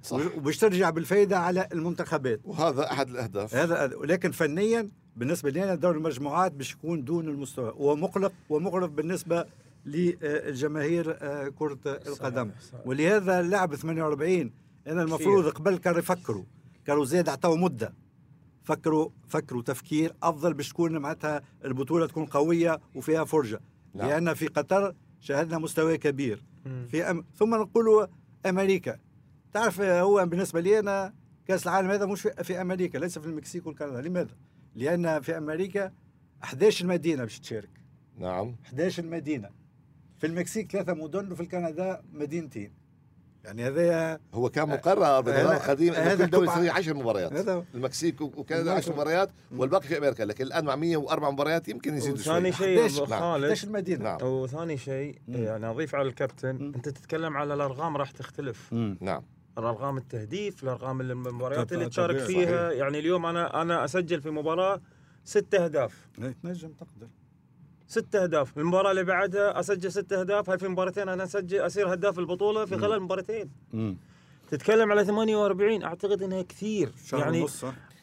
صح. 0.02 0.18
وباش 0.38 0.58
ترجع 0.58 0.90
بالفايدة 0.90 1.40
على 1.40 1.68
المنتخبات. 1.74 2.42
وهذا 2.44 2.92
أحد 2.92 3.10
الأهداف. 3.10 3.56
هذا 3.56 3.96
ولكن 3.96 4.32
فنيا 4.32 4.90
بالنسبة 5.16 5.50
لي 5.50 5.64
أنا 5.64 5.76
دور 5.76 5.96
المجموعات 5.96 6.52
باش 6.52 6.74
يكون 6.74 7.04
دون 7.04 7.28
المستوى. 7.28 7.74
ومقلق 7.78 8.34
ومغرب 8.50 8.96
بالنسبة 8.96 9.46
للجماهير 9.86 11.18
آه، 11.22 11.48
كرة 11.48 11.80
القدم. 11.86 12.52
ولهذا 12.86 13.40
اللعب 13.40 13.76
48 13.76 14.52
أنا 14.88 15.02
المفروض 15.04 15.48
قبل 15.50 15.78
كانوا 15.78 16.00
يفكروا. 16.00 16.44
كانوا 16.86 17.06
زاد 17.06 17.30
عطاو 17.30 17.56
مده 17.56 17.94
فكروا 18.64 19.10
فكروا 19.28 19.62
تفكير 19.62 20.16
أفضل 20.24 20.54
باش 20.54 20.70
تكون 20.70 20.98
معناتها 20.98 21.42
البطولة 21.66 22.08
تكون 22.08 22.26
قوية 22.26 22.80
وفيها 22.96 23.24
فرجة. 23.24 23.60
نعم. 23.94 24.08
لأن 24.10 24.34
في 24.34 24.48
قطر 24.48 24.96
شاهدنا 25.20 25.58
مستوى 25.58 25.98
كبير. 25.98 26.44
مم. 26.66 26.88
في 26.92 27.04
أم... 27.04 27.26
ثم 27.36 27.56
نقولوا 27.56 28.08
أمريكا. 28.46 29.00
تعرف 29.54 29.82
هو 29.82 30.26
بالنسبة 30.26 30.60
لي 30.60 30.80
أنا 30.80 31.14
كأس 31.48 31.64
العالم 31.68 31.90
هذا 31.90 32.06
مش 32.06 32.22
في, 32.22 32.62
أمريكا 32.62 32.98
ليس 32.98 33.20
في 33.20 33.28
المكسيك 33.28 33.68
والكندا. 33.68 34.02
لماذا؟ 34.02 34.36
لأن 34.76 35.22
في 35.22 35.38
أمريكا 35.38 35.92
11 36.44 36.88
مدينه 36.88 37.24
باش 37.24 37.40
تشارك. 37.40 37.70
نعم. 38.18 38.56
11 38.66 39.06
مدينه 39.06 39.50
في 40.24 40.28
المكسيك 40.30 40.72
ثلاثة 40.72 40.94
مدن 40.94 41.32
وفي 41.32 41.42
الكندا 41.42 42.02
مدينتين. 42.14 42.74
يعني 43.44 43.68
هذا 43.68 44.20
هو 44.34 44.50
كان 44.50 44.70
مقرر 44.70 45.22
بالنظام 45.22 45.46
هذا- 45.48 45.58
القديم 45.58 45.94
إنه 45.94 46.16
كل 46.16 46.30
دولة 46.30 46.52
تسوي 46.52 46.70
10 46.70 46.94
مباريات. 46.94 47.34
هذا 47.34 47.66
المكسيك 47.76 48.22
وكندا 48.22 48.64
نعم. 48.64 48.78
10 48.78 48.94
مباريات 48.94 49.30
والباقي 49.56 49.88
في 49.88 49.98
أمريكا 49.98 50.24
لكن 50.24 50.44
الآن 50.46 50.66
مع 50.66 50.76
104 50.76 51.32
مباريات 51.32 51.68
يمكن 51.70 51.98
يزيدوا 51.98 52.18
شوي. 52.18 52.52
شيء 52.52 52.80
11 52.80 53.04
أبو 53.04 53.10
نعم. 53.12 53.20
خالد 53.20 53.44
11 53.44 53.70
مدينه 53.70 54.04
نعم. 54.04 54.18
وثاني 54.24 54.78
شيء 54.78 55.18
مم. 55.28 55.36
يعني 55.44 55.70
أضيف 55.70 55.96
على 55.96 56.08
الكابتن 56.08 56.56
مم. 56.56 56.72
أنت 56.76 56.90
تتكلم 56.90 57.38
على 57.38 57.54
الأرقام 57.54 57.98
راح 57.98 58.12
تختلف. 58.12 58.74
نعم. 59.02 59.24
الأرقام 59.58 59.98
التهديف 59.98 60.64
الأرقام 60.64 61.02
المباريات 61.02 61.74
اللي 61.74 61.90
تشارك 61.90 62.18
فيها 62.18 62.72
يعني 62.72 63.00
اليوم 63.00 63.26
أنا 63.26 63.62
أنا 63.62 63.86
أسجل 63.86 64.22
في 64.22 64.30
مباراة 64.30 64.82
ست 65.24 65.54
أهداف. 65.56 66.08
تنجم 66.44 66.70
تقدر. 66.72 67.08
ست 67.94 68.16
أهداف. 68.16 68.58
المباراه 68.58 68.92
اللي 68.92 69.04
بعدها 69.04 69.60
أسجل 69.60 69.92
ست 69.92 70.14
أهداف 70.14 70.50
هاي 70.50 70.58
في 70.58 70.68
مباراتين 70.68 71.10
أنا 71.10 71.24
أسجل 71.24 71.66
أصير 71.66 71.94
هداف 71.94 72.20
البطولة 72.20 72.66
في 72.66 72.78
خلال 72.78 73.02
مباراتين 73.02 73.50
تتكلم 74.52 74.92
على 74.92 75.06
48 75.06 75.84
أعتقد 75.84 76.24
إنها 76.24 76.42
كثير. 76.42 76.90
يعني؟ 77.14 77.48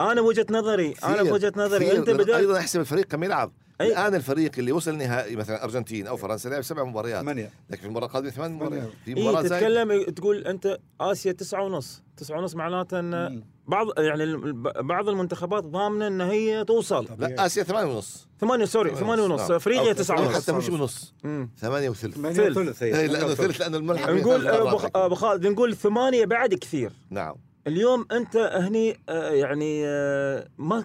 أنا 0.00 0.20
بوجهة 0.20 0.46
نظري 0.50 0.94
أنا 1.04 1.22
بوجهة 1.22 1.52
نظري. 1.56 1.96
أنت 1.96 2.10
بدأت 2.10 2.30
أيضا 2.30 2.58
أحسب 2.58 2.80
الفريق 2.80 3.04
كم 3.04 3.24
يلعب. 3.24 3.52
أي. 3.80 3.86
الان 3.86 4.14
الفريق 4.14 4.52
اللي 4.58 4.72
وصل 4.72 4.96
نهائي 4.96 5.36
مثلا 5.36 5.64
أرجنتين 5.64 6.06
أو 6.06 6.16
فرنسا 6.16 6.48
لعب 6.48 6.62
سبع 6.62 6.84
مباريات. 6.84 7.20
ثمانية. 7.20 7.50
لكن 7.70 7.80
في 7.80 7.86
المباراة 7.86 8.06
القادمة 8.06 8.30
ثمان. 8.30 8.52
مباريات. 8.52 8.88
في 9.04 9.16
إيه 9.16 9.28
مباراة 9.28 9.42
زي 9.42 9.48
تتكلم 9.48 10.04
تقول 10.04 10.46
أنت 10.46 10.78
آسيا 11.00 11.32
تسعة 11.32 11.64
ونص. 11.64 12.02
تسعة 12.16 12.38
ونص 12.38 12.54
معناته 12.54 12.98
إن. 12.98 13.42
بعض 13.66 13.86
يعني 13.98 14.52
بعض 14.82 15.08
المنتخبات 15.08 15.64
ضامنة 15.64 16.06
إن 16.06 16.20
هي 16.20 16.64
توصل. 16.64 17.08
لا 17.18 17.46
آسيا 17.46 17.62
ثمانية 17.62 17.92
ونص. 17.94 18.28
ثمانية 18.40 18.64
سوري 18.64 18.90
ثمانية 18.94 19.22
ونص. 19.22 19.50
أفريقيا 19.50 19.92
تسعة 19.92 20.20
ونص. 20.20 20.42
حتى 20.42 20.52
مش 20.52 20.68
ونص. 20.68 21.14
ثمانية 21.58 21.88
وثلث. 21.88 22.14
ثمانية 22.14 22.36
ثلث. 22.36 22.58
وثلث 22.58 22.82
إيه، 22.82 22.92
ثمانية 22.92 23.12
لأنه. 23.12 23.34
ثلث. 23.34 23.60
لأنه 23.60 23.76
الملحق 23.76 24.10
نقول 24.10 24.46
ابو 24.94 25.14
خالد 25.14 25.46
نقول 25.46 25.76
ثمانية 25.76 26.24
بعد 26.24 26.54
كثير. 26.54 26.92
نعم. 27.10 27.34
اليوم 27.66 28.06
أنت 28.12 28.36
هني 28.36 28.96
آه، 29.08 29.30
يعني 29.30 29.82
آه، 29.86 30.48
ما 30.58 30.84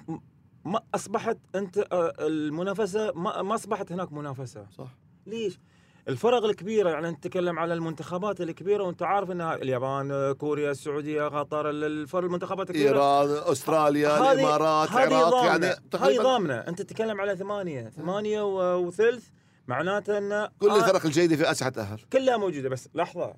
ما 0.65 0.81
أصبحت 0.95 1.37
أنت 1.55 1.77
آه، 1.77 2.13
المنافسة 2.19 3.11
ما 3.15 3.41
ما 3.41 3.55
أصبحت 3.55 3.91
هناك 3.91 4.13
منافسة. 4.13 4.65
صح. 4.77 4.87
ليش؟ 5.27 5.59
الفرق 6.07 6.43
الكبيرة 6.45 6.89
يعني 6.89 7.09
نتكلم 7.11 7.59
على 7.59 7.73
المنتخبات 7.73 8.41
الكبيرة 8.41 8.83
وأنت 8.83 9.03
عارف 9.03 9.31
إنها 9.31 9.55
اليابان 9.55 10.33
كوريا 10.33 10.71
السعودية 10.71 11.23
قطر 11.23 11.69
ال- 11.69 11.83
الفرق 11.83 12.23
المنتخبات 12.23 12.69
الكبيرة. 12.69 13.21
إيران 13.21 13.51
أستراليا 13.51 14.09
هذه- 14.09 14.31
الإمارات 14.31 14.89
العراق. 14.91 15.45
يعني 15.45 15.65
هذه 15.65 15.77
تقريبا 15.91 16.23
ضامنة. 16.23 16.53
أنت 16.53 16.81
تتكلم 16.81 17.21
على 17.21 17.35
ثمانية. 17.35 17.89
ثمانية 17.89 18.41
وثلث 18.77 19.27
معناته 19.67 20.17
إن 20.17 20.47
كل 20.59 20.69
آه، 20.69 20.75
الفرق 20.85 21.05
الجيدة 21.05 21.35
في 21.35 21.51
اسيا 21.51 21.65
حتاهل 21.65 21.99
كلها 22.13 22.37
موجودة. 22.37 22.69
بس 22.69 22.89
لحظة. 22.95 23.33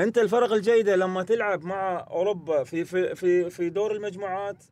أنت 0.00 0.18
الفرق 0.18 0.52
الجيدة 0.52 0.96
لما 0.96 1.22
تلعب 1.22 1.64
مع 1.64 2.06
أوروبا 2.10 2.64
في 2.64 2.84
في 2.84 3.14
في 3.14 3.50
في 3.50 3.68
دور 3.70 3.92
المجموعات 3.92 4.64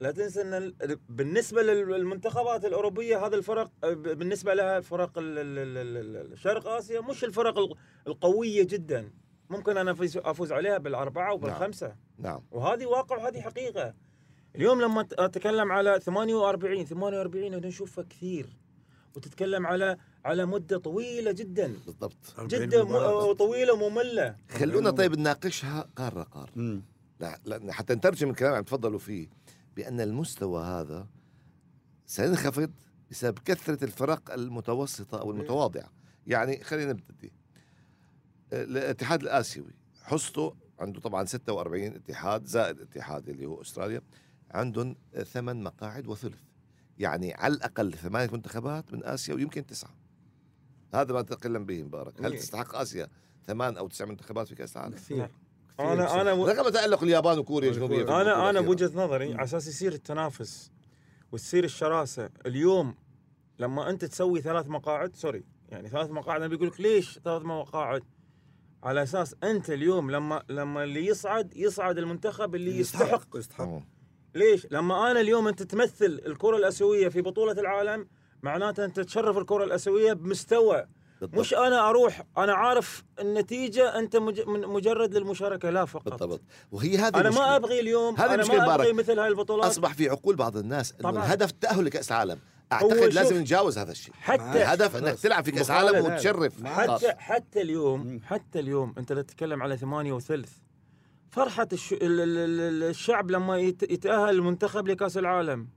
لا 0.00 0.10
تنسى 0.10 0.42
إن 0.42 0.54
ال- 0.54 0.98
بالنسبة 1.08 1.62
للمنتخبات 1.62 2.64
الأوروبية 2.64 3.26
هذا 3.26 3.36
الفرق 3.36 3.70
بالنسبة 3.92 4.54
لها 4.54 4.80
فرق 4.80 5.18
ال- 5.18 5.38
ال- 5.38 5.58
ال- 5.58 6.32
ال- 6.32 6.38
شرق 6.38 6.68
آسيا 6.68 7.00
مش 7.00 7.24
الفرق 7.24 7.58
ال- 7.58 7.74
القوية 8.06 8.62
جدا. 8.62 9.10
ممكن 9.50 9.76
أنا 9.76 9.94
أفوز- 9.94 10.16
أفوز 10.26 10.52
عليها 10.52 10.78
بالأربعة 10.78 11.34
وبالخمسة. 11.34 11.96
نعم. 12.18 12.40
وهذه 12.50 12.86
واقع 12.86 13.16
وهذه 13.16 13.40
حقيقة. 13.40 13.94
اليوم 14.56 14.80
لما 14.80 15.06
أتكلم 15.12 15.72
على 15.72 16.00
48 16.00 16.84
48 16.86 17.54
أنا 17.54 17.66
نشوفها 17.66 18.04
كثير. 18.10 18.46
وتتكلم 19.16 19.66
على 19.66 19.96
على 20.24 20.46
مدة 20.46 20.78
طويلة 20.78 21.32
جدا. 21.32 21.74
بالضبط. 21.86 22.34
40 22.38 22.48
جدا 22.68 23.32
طويلة 23.32 23.72
وممله 23.72 24.36
خلونا 24.50 24.90
طيب 24.90 25.18
نناقشها 25.18 25.88
قارة 25.96 26.22
قارة. 26.22 26.80
لا 27.20 27.38
لا 27.44 27.72
حتى 27.72 27.94
نترجم 27.94 28.30
الكلام 28.30 28.48
اللي 28.48 28.58
عم 28.58 28.64
تفضلوا 28.64 28.98
فيه. 28.98 29.28
بأن 29.76 30.00
المستوى 30.00 30.64
هذا 30.64 31.08
سينخفض 32.06 32.70
بسبب 33.10 33.38
كثرة 33.38 33.84
الفرق 33.84 34.32
المتوسطة 34.32 35.20
أو 35.20 35.30
المتواضعة. 35.30 35.92
يعني 36.26 36.64
خلينا 36.64 36.92
نبتدي. 36.92 37.32
الاتحاد 38.52 39.22
الآسيوي 39.22 39.74
حصته 40.02 40.56
عنده 40.78 41.00
طبعا 41.00 41.24
46 41.24 41.82
اتحاد 41.82 42.46
زائد 42.46 42.80
اتحاد 42.80 43.28
اللي 43.28 43.46
هو 43.46 43.60
أستراليا 43.60 44.02
عندهم 44.50 44.96
ثمان 45.24 45.62
مقاعد 45.62 46.06
وثلث. 46.06 46.40
يعني 46.98 47.34
على 47.34 47.54
الأقل 47.54 47.94
ثمانية 47.94 48.32
منتخبات 48.32 48.92
من 48.92 49.04
آسيا 49.04 49.34
ويمكن 49.34 49.66
تسعة. 49.66 49.96
هذا 50.94 51.12
ما 51.12 51.22
تتكلم 51.22 51.66
به 51.66 51.82
مبارك. 51.82 52.24
هل. 52.24 52.38
تستحق 52.38 52.74
آسيا 52.74 53.08
ثمان 53.46 53.76
أو 53.76 53.88
تسع 53.88 54.04
منتخبات 54.04 54.48
في 54.48 54.54
كأس 54.54 54.76
العالم؟ 54.76 54.94
كثير. 54.94 55.30
أنا 55.80 56.20
أنا 56.20 56.32
و... 56.32 56.46
رغم 56.48 57.02
اليابان 57.02 57.38
وكوريا 57.38 57.70
البطولة 57.70 58.20
أنا 58.22 58.50
أنا. 58.50 58.60
بوجهه 58.60 58.90
نظري 58.94 59.34
على 59.34 59.44
أساس 59.44 59.68
يصير 59.68 59.92
التنافس 59.92 60.70
وتصير 61.32 61.64
الشراسة 61.64 62.30
اليوم 62.46 62.94
لما 63.58 63.90
أنت 63.90 64.04
تسوي 64.04 64.40
ثلاث 64.40 64.66
مقاعد 64.66 65.16
سوري 65.16 65.44
يعني 65.68 65.88
ثلاث 65.88 66.10
مقاعد 66.10 66.40
أنا 66.40 66.48
بيقول 66.48 66.68
لك 66.68 66.80
ليش 66.80 67.18
ثلاث 67.24 67.42
مقاعد 67.42 68.02
على 68.82 69.02
أساس 69.02 69.34
أنت 69.44 69.70
اليوم 69.70 70.10
لما 70.10 70.42
لما 70.48 70.84
اللي 70.84 71.06
يصعد 71.06 71.56
يصعد 71.56 71.98
المنتخب 71.98 72.54
اللي 72.54 72.78
يستحق 72.78 73.36
يستحق. 73.36 73.80
ليش؟ 74.34 74.66
لما 74.70 75.10
أنا 75.10 75.20
اليوم 75.20 75.48
أنت 75.48 75.62
تمثل 75.62 76.20
الكرة 76.26 76.56
الأسيوية 76.56 77.08
في 77.08 77.20
بطولة 77.22 77.52
العالم 77.52 78.08
معناته 78.42 78.84
أنت 78.84 79.00
تشرف 79.00 79.38
الكرة 79.38 79.64
الأسيوية 79.64 80.12
بمستوى 80.12 80.86
بالضبط. 81.20 81.38
مش 81.40 81.54
أنا 81.54 81.88
أروح 81.90 82.22
أنا 82.38 82.54
عارف 82.54 83.04
النتيجة 83.20 83.98
أنت 83.98 84.16
مج- 84.16 84.46
من- 84.48 84.60
مجرد 84.66 85.14
للمشاركة 85.14 85.70
لا 85.70 85.84
فقط 85.84 86.08
بالضبط 86.08 86.40
وهي 86.72 86.96
هذه 86.98 87.08
أنا 87.08 87.20
المشكلة. 87.20 87.46
ما 87.46 87.56
أبغي 87.56 87.80
اليوم 87.80 88.14
هذه 88.16 88.34
أنا 88.34 88.44
ما 88.46 88.74
أبغي. 88.74 88.92
مثل 88.92 89.18
هاي 89.18 89.28
البطولات 89.28 89.66
أصبح 89.70 89.94
في 89.94 90.08
عقول 90.08 90.36
بعض 90.36 90.56
الناس 90.56 90.92
إنه 90.92 91.10
طبعاً. 91.10 91.24
الهدف 91.24 91.50
التاهل 91.50 91.84
لكأس 91.84 92.12
العالم 92.12 92.38
أعتقد 92.72 92.92
لازم 92.92 93.36
نتجاوز 93.40 93.78
هذا 93.78 93.92
الشيء 93.92 94.14
حتى 94.20 94.42
الهدف 94.62 94.96
إنك. 94.96 95.18
تلعب 95.18 95.44
في 95.44 95.50
كأس. 95.50 95.70
العالم 95.70 96.04
وتشرف. 96.12 96.64
حتى 96.64 97.12
حتى 97.18 97.60
اليوم. 97.62 98.20
حتى 98.24 98.60
اليوم 98.60 98.94
أنت 98.98 99.12
تتكلم 99.12 99.62
على 99.62 99.76
ثمانية 99.76 100.12
وثلث 100.12 100.52
فرحة 101.30 101.68
الش... 101.72 101.92
ال- 101.92 102.02
ال- 102.02 102.38
ال- 102.60 102.82
الشعب 102.82 103.30
لما 103.30 103.58
يت... 103.58 103.82
يتأهل 103.82 104.28
المنتخب 104.34 104.88
لكأس 104.88 105.18
العالم 105.18 105.68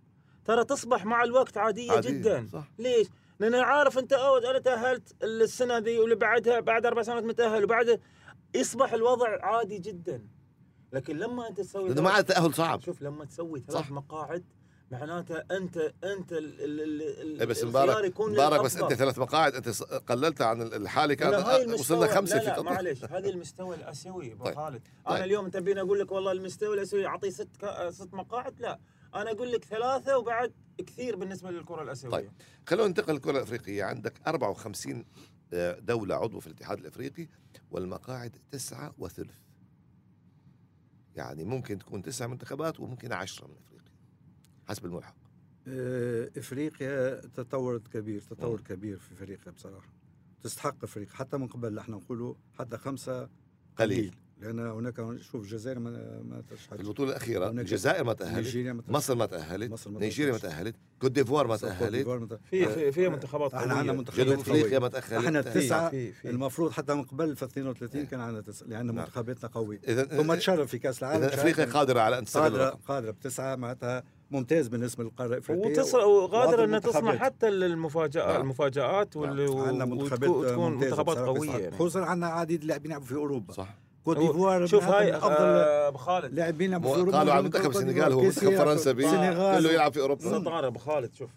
ترى 0.46 0.63
تصبح 0.65 1.05
مع 1.05 1.24
الوقت 1.24 1.58
عادية, 1.58 1.91
عادية، 1.91 2.10
جدا 2.10 2.48
صح. 2.53 2.63
ليش؟ 2.79 3.08
أنا 3.48 3.63
عارف 3.63 3.98
أنت 3.98 4.13
أو 4.13 4.38
أنا 4.38 4.60
تأهلت 4.60 5.24
السنة 5.24 5.77
ذي 5.77 6.00
واللي 6.00 6.15
بعدها 6.15 6.60
بعد 6.60 6.86
أربع 6.86 7.01
سنوات 7.01 7.24
متأهل 7.24 7.63
وبعد 7.63 8.00
يصبح 8.55 8.93
الوضع 8.93 9.46
عادي 9.46 9.77
جدا 9.79 10.27
لكن 10.93 11.17
لما 11.17 11.50
أنت 11.50 11.62
تسوي 11.62 11.89
لأنه 11.89 12.01
ما 12.01 12.10
عاد 12.10 12.24
تأهل 12.24 12.53
صعب 12.53 12.81
شوف 12.81 13.01
لما 13.01 13.25
تسوي 13.25 13.63
ثلاث. 13.67 13.91
مقاعد 13.91 14.43
معناته 14.91 15.36
انت 15.38 15.78
أنت 16.04 16.32
ال 16.34 16.62
ال 16.62 17.02
ال 17.02 17.39
إيه 17.39 17.45
بس 17.45 17.63
مبارك 17.63 18.06
يكون 18.06 18.32
مبارك 18.32 18.62
بس. 18.62 18.78
أنت 18.78 18.93
ثلاث 18.93 19.19
مقاعد 19.19 19.56
أنت 19.56 19.69
قللتها 20.10 20.47
عن 20.47 20.62
الحالي 20.62 21.15
كان 21.15 21.73
وصلنا 21.73 22.08
خمسة 22.08 22.36
لا 22.36 22.41
في 22.41 22.47
لا 22.47 22.54
قطر 22.54 22.63
معلش 22.63 23.04
هذه 23.04 23.30
المستوى 23.30 23.75
الأسيوي 23.75 24.34
أبو 24.34 24.43
طيب. 24.43 24.56
خالد 24.56 24.82
طيب. 25.06 25.15
أنا 25.15 25.25
اليوم 25.25 25.49
تبيني 25.49 25.82
أقول 25.82 25.99
لك 25.99 26.12
والله 26.12 26.32
المستوى 26.32 26.73
الأسيوي 26.75 27.06
اعطيه 27.08 27.30
ست. 27.30 27.49
ست 27.89 28.13
مقاعد 28.13 28.60
لا 28.60 28.80
أنا 29.15 29.32
أقول 29.32 29.52
لك 29.52 29.65
ثلاثة 29.65 30.17
وبعد 30.17 30.54
كثير 30.78 31.15
بالنسبة 31.15 31.52
للكرة 31.52 31.82
الأسيوية. 31.82 32.15
طيب. 32.15 32.32
خلونا 32.67 32.88
ننتقل 32.88 33.13
للكرة 33.13 33.32
الأفريقية. 33.32 33.84
عندك 33.84 34.13
54 34.28 35.06
آه، 35.54 35.80
دولة 35.80 36.15
عضو 36.15 36.39
في 36.39 36.48
الاتحاد 36.48 36.80
الأفريقي 36.80 37.28
والمقاعد 37.72 38.38
تسعة 38.52 38.93
وثلث. 38.98 39.38
يعني 41.15 41.43
ممكن 41.43 41.78
تكون 41.80 42.02
تسع 42.02 42.28
منتخبات 42.28 42.80
وممكن 42.80 43.12
عشرة 43.12 43.48
من 43.48 43.56
أفريقيا 43.58 43.91
حسب 44.67 44.86
الملحق. 44.86 45.15
آه، 45.67 46.30
إفريقيا 46.38 47.15
تطورت 47.22 47.88
كبير 47.88 48.22
تطور 48.22 48.62
كبير 48.62 49.00
في 49.00 49.13
إفريقيا 49.13 49.52
بصراحة. 49.52 49.93
تستحق 50.43 50.84
إفريقيا 50.84 51.15
حتى 51.15 51.38
من 51.38 51.48
قبل 51.48 51.78
إحنا 51.80 51.95
نقولوا 51.95 52.36
حتى 52.60 52.78
خمسة 52.78 53.22
قليل. 53.24 53.30
قليل. 53.78 54.15
لأن 54.39 54.60
هناك 54.60 55.17
شوف 55.21 55.43
الجزائر 55.43 55.80
ما 55.80 56.21
ما 56.23 56.43
ترشحت 56.50 56.80
البطولة 56.80 57.10
الأخيرة 57.10 57.49
الجزائر 57.49 58.04
ما 58.04 58.13
تأهلت 58.13 58.45
نيجيريا 58.45 58.73
ما 58.73 58.82
تأهلت. 58.82 58.95
مصر 58.95 59.15
ما 59.15 59.25
تأهلت 59.25 59.88
نيجيريا 59.88 60.32
ما 60.32 60.38
تأهلت. 60.38 60.56
تأهلت 60.56 60.75
كوت 61.02 61.12
ديفوار 61.12 61.47
ما 61.47 61.54
كوت 61.54 61.65
تأهلت 61.65 61.91
ديفوار 61.91 62.19
ما 62.19 62.28
تأهلت. 62.28 62.41
في 62.49 62.65
في 62.65 62.91
في 62.91 63.10
منتخبات 63.10 63.54
إحنا 63.54 63.73
عندنا 63.73 63.91
قوية 63.91 63.97
منتخبات 63.97 64.25
جنوب 64.25 64.39
افريقيا. 64.39 64.80
ما 64.80 64.88
تأهلت 64.88 65.13
إحنا 65.13 65.41
في 65.41 66.30
المفروض 66.30 66.71
حتى 66.71 66.93
من 66.93 67.04
قبل 67.04 67.36
في 67.36 67.45
32 67.45 68.06
كان 68.06 68.19
عندنا 68.19 68.41
تسعه 68.41 68.67
لأن 68.67 68.86
نعم. 68.86 68.95
منتخباتنا 68.95 69.49
قوية 69.49 69.80
ثم 70.04 70.34
تشرف 70.34 70.69
في 70.69 70.80
كأس 70.80 71.04
العالم 71.04 71.23
اذا 71.23 71.34
أفريقيا 71.34 71.65
قادرة 71.65 71.99
على 71.99 72.17
أن 72.17 72.25
تستغل 72.25 72.43
قادرة. 72.43 72.80
قادرة 72.88 73.12
بتسعة 73.12 73.56
معناتها 73.56 74.04
ممتاز 74.32 74.67
بالنسبة 74.67 75.04
للقارة 75.04 75.28
الإفريقية 75.34 75.69
وتص... 75.69 75.95
وقادرة 75.95 76.39
وأفضل 76.39 76.63
إنها 76.63 76.80
تصنع. 76.80 77.17
حتى 77.17 77.49
للمفاجات 77.49 78.28
نعم. 78.28 78.41
المفاجآت 78.41 79.15
وال... 79.15 79.58
عندنا 79.58 79.86
منتخبات 79.86 80.30
وتكون 80.30 80.73
منتخبات 80.73 81.17
قوية. 81.17 81.52
يعني. 81.52 81.75
خصوصا 81.75 82.02
عندنا 82.06 82.28
عديد 82.28 82.63
لاعبين 82.63 82.91
يلعبوا 82.91 83.08
في 83.08 83.15
أوروبا 83.15 83.54
صح 83.54 83.88
كوت 84.15 84.17
ديفوار 84.28 84.65
شوف 84.65 84.84
هاي 84.84 85.15
أفضل 85.17 85.32
آه، 85.32 85.88
ابو 85.88 85.98
خالد 85.98 86.34
لاعبين 86.34 86.80
في 86.82 86.88
اوروبا 86.88 87.17
قالوا 87.17 87.34
على 87.34 87.41
من 87.41 87.45
منتخب 87.45 87.69
السنغال 87.69 88.13
هو. 88.13 88.22
منتخب 88.22 88.56
فرنسا 88.56 88.91
بي. 88.91 89.04
كله 89.04 89.72
يلعب 89.72 89.93
في 89.93 90.00
أوروبا. 90.02 90.22
سلطان 90.22 90.63
أبو 90.63 90.80
خالد 90.80 91.13
شوف 91.13 91.30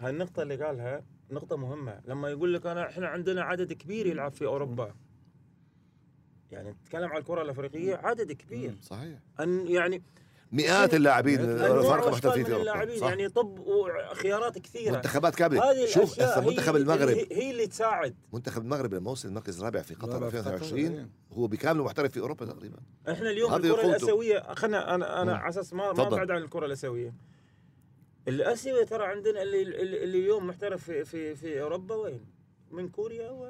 هاي 0.00 0.10
النقطة 0.10 0.42
اللي 0.42 0.56
قالها 0.64 1.02
نقطة 1.30 1.56
مهمة. 1.56 2.00
لما 2.08 2.28
يقول 2.30 2.54
لك 2.54 2.66
انا 2.66 2.88
إحنا 2.88 3.08
عندنا 3.08 3.42
عدد 3.42 3.72
كبير 3.72 4.06
يلعب 4.06 4.32
في 4.32 4.44
أوروبا. 4.46 4.94
يعني 6.50 6.72
تتكلم 6.84 7.08
على 7.10 7.18
الكرة 7.18 7.42
الأفريقية 7.42 7.96
عدد 7.96 8.32
كبير. 8.32 8.74
صحيح. 8.82 9.18
أن 9.40 9.66
يعني 9.66 10.02
مئات 10.52 10.94
اللاعبين 10.94 11.56
فرق 11.82 12.08
محترفين 12.08 12.44
في 12.44 12.52
اوروبا 12.52 12.70
اللاعبين 12.70 13.00
صح 13.00 13.08
يعني 13.08 13.28
طب 13.28 13.58
وخيارات 13.58 14.58
كثيرة 14.58 14.92
منتخبات 14.92 15.34
كاملة 15.34 15.86
شوف 15.86 16.20
منتخب 16.20 16.76
المغرب 16.76 17.08
هي, 17.08 17.26
هي 17.32 17.50
اللي 17.50 17.66
تساعد 17.66 18.14
منتخب 18.32 18.62
المغرب 18.62 18.94
لما 18.94 19.10
وصل 19.10 19.28
المركز 19.28 19.58
الرابع 19.58 19.82
في 19.82 19.94
قطر 19.94 20.12
رابع 20.12 20.28
في 20.28 20.38
قطر، 20.38 20.54
2020 20.54 20.92
إيه. 20.98 21.08
هو 21.32 21.46
بكامله 21.46 21.84
محترف 21.84 22.12
في 22.12 22.20
أوروبا 22.20 22.46
تقريبا 22.46 22.76
إحنا 23.10 23.30
اليوم 23.30 23.50
قوته. 23.52 23.86
الآسيوية 23.86 24.54
خلنا 24.54 24.94
أنا 24.94 25.22
أنا. 25.22 25.36
على 25.36 25.48
أساس 25.48 25.72
ما 25.72 25.92
ما. 25.92 26.06
ابعد 26.06 26.30
عن 26.30 26.42
الكرة 26.42 26.66
الآسيوية 26.66 27.14
الاسيوي 28.28 28.84
ترى 28.84 29.04
عندنا 29.06 29.42
اللي 29.42 29.62
اللي, 29.62 29.82
اللي 30.04 30.18
اليوم 30.18 30.46
محترف 30.46 30.84
في 30.84 31.04
في 31.04 31.34
في 31.34 31.62
أوروبا 31.62 31.94
وين؟ 31.94 32.24
من 32.70 32.88
كوريا 32.88 33.30
و... 33.30 33.44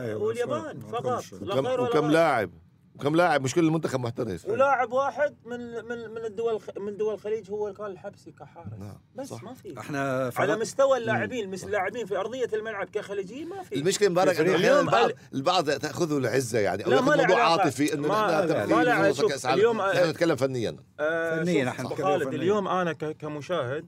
أيوة، 0.00 0.22
واليابان 0.22 0.80
فقط. 0.80 1.24
لا 1.42 1.54
غير 1.54 1.80
ولا 1.80 1.90
وكم. 1.90 2.10
لاعب 2.10 2.50
وكم 2.94 3.16
لاعب؟ 3.16 3.42
مش 3.42 3.54
كل 3.54 3.64
المنتخب 3.66 4.00
محترف 4.00 4.46
ولاعب 4.48 4.92
واحد 4.92 5.36
من 5.44 5.58
من 5.84 6.10
من 6.10 6.24
الدول 6.24 6.60
من 6.78 6.96
دول 6.96 7.14
الخليج 7.14 7.50
هو 7.50 7.66
اللي 7.66 7.78
كان 7.78 7.86
الحبسي 7.86 8.32
كحارس. 8.32 8.72
نعم 8.78 8.98
بس 9.14 9.28
صح. 9.28 9.42
ما 9.42 9.54
في. 9.54 9.74
إحنا 9.80 10.12
على 10.22 10.32
فرق- 10.32 10.58
مستوى 10.58 10.98
اللاعبين 10.98 11.50
مثل 11.50 11.66
اللاعبين 11.66 12.06
في 12.06 12.16
أرضية 12.16 12.48
الملعب 12.52 12.88
كخليجيين 12.88 13.48
ما 13.48 13.62
في. 13.62 13.74
المشكلة 13.74 14.08
مبارك 14.08 14.40
أنه 14.40 14.54
أحيانا 14.56 14.56
اليوم 14.80 14.86
البعض 14.88 15.08
ال- 15.10 15.14
البعض 15.34 15.70
تأخذه 15.70 16.18
العزه 16.18 16.58
يعني 16.58 16.84
أو 16.86 16.90
لا، 16.90 17.00
ما 17.00 17.16
موضوع. 17.16 17.40
عاطفي 17.42 17.94
إنه 17.94 18.08
ما- 18.08 18.44
نحن 18.84 19.48
اليوم- 19.52 19.82
نحن 19.82 20.08
نتكلم 20.10 20.36
فنيا. 20.36 20.76
آه 21.00 21.42
فنياً 21.42 21.68
إحنا 21.68 21.88
خالد. 21.88 22.34
اليوم 22.34 22.68
أنا 22.68 22.92
ك- 22.92 23.16
كمشاهد 23.16 23.86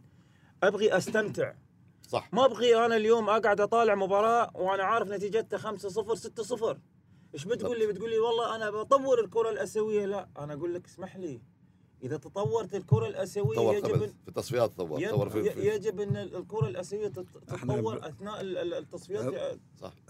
أبغي 0.62 0.96
أستمتع. 0.96 1.52
صح. 2.08 2.28
ما 2.32 2.44
أبغي 2.44 2.86
أنا 2.86 2.96
اليوم 2.96 3.28
أقعد 3.30 3.60
أطالع 3.60 3.94
مباراة 3.94 4.50
وأنا 4.54 4.82
عارف 4.84 5.08
نتيجتها 5.08 5.58
5 5.58 5.88
0 5.88 6.78
6 7.36 7.44
0 7.44 7.52
إيش 7.52 7.56
بتقول 7.58 7.78
لي؟ 7.78 7.86
بتقول 7.86 8.10
لي 8.10 8.18
والله 8.18 8.56
أنا 8.56 8.70
بطور 8.70 9.20
الكرة 9.24 9.50
الأسيوية. 9.50 10.06
لا 10.06 10.28
أنا 10.38 10.52
أقول 10.54 10.74
لك 10.74 10.86
اسمح 10.86 11.16
لي. 11.16 11.40
إذا 12.02 12.16
تطورت 12.16 12.74
الكرة 12.74 13.06
الأسيوية 13.06 13.56
طور 13.56 13.74
يجب 13.74 13.84
قبل 13.84 14.02
أن 14.04 14.08
في 14.22 14.28
التصفيات 14.28 14.70
طور 14.72 15.00
يب- 15.02 15.10
طور 15.10 15.28
في, 15.28 15.50
في 15.50 15.68
يجب 15.68 16.00
أن 16.00 16.16
الكرة 16.16 16.66
الأسيوية 16.68 17.08
تتطور 17.08 17.98
ب- 17.98 18.04
أثناء 18.04 18.40
ال- 18.40 18.58
ال- 18.58 18.74
التصفيات. 18.74 19.58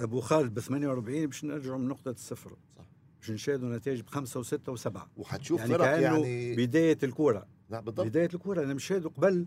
أبو 0.01 0.21
خالد 0.21 0.55
ب 0.55 0.61
48 0.61 1.27
باش 1.27 1.45
نرجعوا 1.45 1.79
من 1.79 1.89
نقطة 1.89 2.11
الصفر. 2.11 2.57
صح. 2.79 2.85
باش 3.21 3.31
نشاهدوا 3.31 3.77
نتائج 3.77 4.01
بخمسه 4.01 4.41
وستة 4.41 4.73
وسبعة. 4.73 5.11
وحتشوف 5.17 5.61
يعني 5.61 5.73
فرق 5.75 6.01
يعني 6.01 6.57
بداية 6.57 6.99
الكورة. 7.03 7.47
نعم 7.69 7.85
بالضبط. 7.85 8.07
بداية 8.07 8.29
الكورة. 8.35 8.63
أنا 8.63 8.75
مشاهدوا 8.75 9.11
قبل 9.11 9.47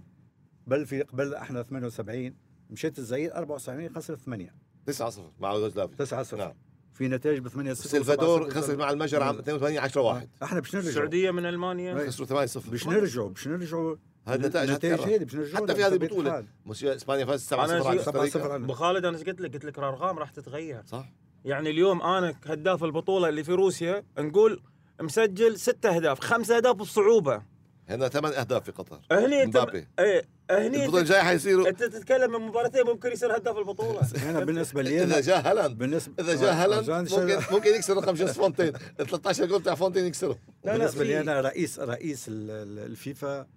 بل 0.68 0.86
في 0.86 1.02
قبل 1.02 1.34
إحنا 1.36 1.63
78 1.63 2.36
مشيت 2.70 3.00
الزعير 3.00 3.36
74 3.36 3.89
خسرت 3.96 4.20
8 4.20 4.56
9 4.86 5.10
0 5.10 5.32
مع 5.39 5.54
يوغوسلافيا. 5.54 5.96
9 5.96 6.24
0 6.24 6.38
نعم. 6.38 6.54
في 6.99 7.07
نتائج 7.07 7.39
ب 7.39 7.47
8 7.47 7.73
0 7.73 7.89
سلفادور 7.89 8.49
خسر 8.49 8.77
مع 8.77 8.89
المجر 8.89 9.23
عام 9.23 9.38
82 9.39 9.77
10 9.77 10.01
1 10.01 10.29
إحنا 10.43 10.59
باش 10.59 10.75
نرجع 10.75 10.89
السعودية 10.89 11.31
من 11.31 11.45
ألمانيا. 11.45 12.07
خسروا 12.07 12.27
8 12.27 12.45
0 12.45 12.69
باش 12.71 12.88
نرجعوا 12.88 13.29
باش 13.29 13.47
نرجعوا 13.47 13.95
هذا 14.27 14.47
نتائج 14.47 14.71
هتكرر. 14.71 15.01
هذه 15.15 15.23
باش 15.23 15.35
نرجعوا 15.35 15.63
حتى 15.65 15.75
في 15.75 15.83
هذه 15.83 15.93
البطوله 15.93 16.45
موسيقى 16.65 16.95
إسبانيا 16.95 17.25
فاز 17.25 17.41
7 17.41 17.65
أنا 17.65 17.79
0 17.79 17.88
على 17.88 17.97
شو- 17.97 18.03
سبعة 18.03 18.23
كوستاريكا. 18.23 18.49
صفر. 18.49 18.55
ابو 18.63 18.73
خالد 18.73 19.05
أنا 19.05 19.17
إيش 19.17 19.25
قلت 19.27 19.41
لك؟ 19.41 19.53
قلت 19.53 19.65
لك 19.65 19.77
الارقام 19.79 20.19
راح 20.19 20.29
تتغير. 20.29 20.81
صح. 20.85 21.09
يعني 21.45 21.69
اليوم 21.69 22.01
أنا 22.01 22.31
كهداف 22.31 22.83
البطولة 22.83 23.29
اللي 23.29 23.43
في 23.43 23.51
روسيا 23.53 24.03
نقول 24.19 24.62
مسجل 25.01 25.59
ست 25.59 25.85
أهداف 25.85 26.19
خمس 26.19 26.51
أهداف 26.51 26.75
بالصعوبه 26.75 27.41
هنا 27.89 28.08
ثمان 28.08 28.34
أهداف 28.34 28.63
في 28.63 28.71
قطر. 28.71 28.99
هني 29.12 29.43
انت 29.43 29.58
مبابي. 29.58 29.88
إيه 29.99 30.25
هني 30.52 30.65
البطولة 30.67 30.86
انت, 30.86 30.95
الجاية 30.95 31.21
حيصيروا 31.21 31.69
أنت 31.69 31.84
تتكلم 31.84 32.32
من 32.32 32.47
مباراتين 32.47 32.86
ممكن 32.86 33.12
يصير 33.12 33.38
هداف 33.38 33.58
البطولة. 33.58 34.02
أنا 34.30 34.39
بالنسبة 34.45 34.82
لي 34.82 34.95
إذا 34.95 35.04
أنا 35.04 35.19
جاء 35.19 35.52
هالاند. 35.52 35.78
بالنسبة 35.78 36.23
إذا 36.23 36.36
جاء 36.41 36.54
هالاند 36.54 36.89
عشان 36.89 37.19
ممكن 37.21 37.39
ممكن 37.56 37.69
يكسر 37.75 37.97
رقم 37.97 38.13
جوست 38.13 38.32
فونتين. 38.32 38.67
ال 38.99 39.08
13 39.08 39.45
جول 39.45 39.60
بتاع 39.62 39.75
فونتين 39.75 40.06
يكسره 40.06 40.39
بالنسبة 40.65 41.04
لي 41.04 41.19
أنا 41.19 41.41
رئيس 41.41 41.80
رئيس 41.80 42.28
ال- 42.28 42.52
ال- 42.52 42.80
الفيفا 42.91 43.47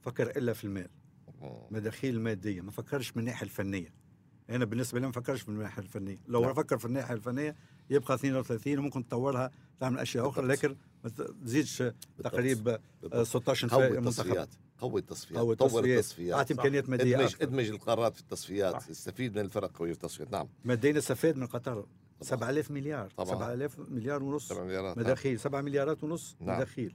فكر 0.00 0.30
إلا 0.36 0.52
في 0.52 0.64
المال. 0.64 0.88
مداخيل 1.70 2.14
الماديه 2.14 2.60
ما 2.60 2.70
فكرش 2.70 3.12
من 3.16 3.20
الناحية 3.20 3.44
الفنية. 3.44 3.94
أنا 4.50 4.64
بالنسبة 4.64 5.00
لي 5.00 5.06
ما 5.06 5.12
فكرش 5.12 5.48
من 5.48 5.54
الناحية 5.56 5.82
الفنية. 5.82 6.18
لو 6.28 6.42
نعم. 6.42 6.54
فكر 6.54 6.78
في 6.78 6.84
الناحية 6.84 7.14
الفنية 7.14 7.56
يبقى 7.90 8.14
32 8.14 8.78
وممكن 8.78 9.08
تطورها 9.08 9.50
تعمل 9.80 9.98
أشياء 9.98 10.28
أخرى 10.28 10.46
لكن 10.46 10.76
ما 11.04 11.10
تزيدش 11.44 11.82
تقريبا 12.24 12.78
آه، 13.12 13.22
16 13.22 13.68
قوي 13.68 13.88
فريق 13.88 14.00
منتخب 14.00 14.08
التصفيات. 14.08 14.48
قوي 14.78 15.00
التصفيات. 15.00 15.38
قوي 15.38 15.52
التصفيات. 15.52 15.98
التصفيات 15.98 16.36
أعطي. 16.36 16.54
إمكانيات 16.54 16.88
مادية 16.88 17.16
ادمج 17.16 17.24
أكثر. 17.32 17.44
ادمج 17.44 17.68
القارات 17.68 18.14
في 18.14 18.20
التصفيات. 18.20 18.72
صح. 18.72 18.88
استفيد 18.88 19.34
من 19.34 19.44
الفرق 19.44 19.76
قويه 19.78 19.92
في 19.92 19.98
التصفيات. 19.98 20.32
نعم. 20.32 20.48
ماديا 20.64 20.98
استفاد 20.98 21.36
من 21.36 21.46
قطر. 21.46 21.86
7000 22.20 22.70
مليار. 22.70 23.10
طبعاً. 23.16 23.34
7000 23.34 23.78
مليار 23.78 24.22
ونص 24.22 24.48
7 24.48 24.64
مليارات 24.64 24.96
نعم. 24.96 25.06
مداخيل. 25.06 25.40
7 25.40 25.60
مليارات 25.60 26.04
ونص 26.04 26.36
نعم. 26.40 26.56
مداخيل. 26.56 26.94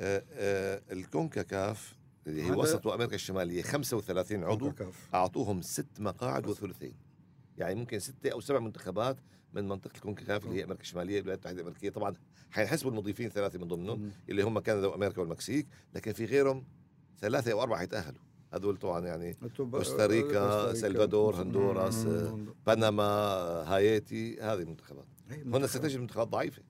آه، 0.00 0.24
آه، 0.32 0.82
الكونكاكاف 0.92 1.94
اللي 2.26 2.42
هي 2.42 2.50
وسط 2.50 2.86
وامريكا 2.86 3.14
الشمالية 3.14 3.62
35 3.62 4.44
عضو. 4.44 4.72
أعطوهم 5.14 5.62
ست 5.62 6.00
مقاعد 6.00 6.46
وثلثين. 6.46 6.94
يعني 7.58 7.74
ممكن 7.74 7.98
ستة 7.98 8.30
أو 8.30 8.40
سبع 8.40 8.58
منتخبات 8.58 9.16
من 9.52 9.68
منطقة 9.68 9.94
الكونكاكاف 9.94 10.44
اللي 10.44 10.58
هي 10.58 10.64
أمريكا 10.64 10.82
الشمالية 10.82 11.18
الولايات 11.18 11.38
المتحدة 11.38 11.60
الأمريكية. 11.60 11.90
طبعا 11.90 12.14
حينحسبوا 12.54 12.90
المضيفين 12.90 13.28
ثلاثة 13.28 13.58
من 13.58 13.68
ضمنهم 13.68 14.00
مم. 14.00 14.10
اللي 14.28 14.42
هم 14.42 14.58
كندا 14.58 14.86
وأمريكا 14.86 15.20
والمكسيك 15.20 15.66
لكن 15.94 16.12
في 16.12 16.24
غيرهم 16.24 16.64
ثلاثة 17.18 17.52
أو 17.52 17.62
أربعة 17.62 17.78
حيتاهلوا 17.78 18.20
هذول 18.52 18.76
طبعا 18.76 19.06
يعني 19.06 19.36
كوستاريكا، 19.56 20.74
سلفادور، 20.74 21.42
هندوراس،. 21.42 22.06
بنما 22.66 23.02
هايتي 23.66 24.40
هذه 24.40 24.60
المنتخبات. 24.60 25.06
هنا 25.30 25.66
ستجد 25.66 26.00
منتخبات 26.00 26.28
ضعيفة. 26.28 26.62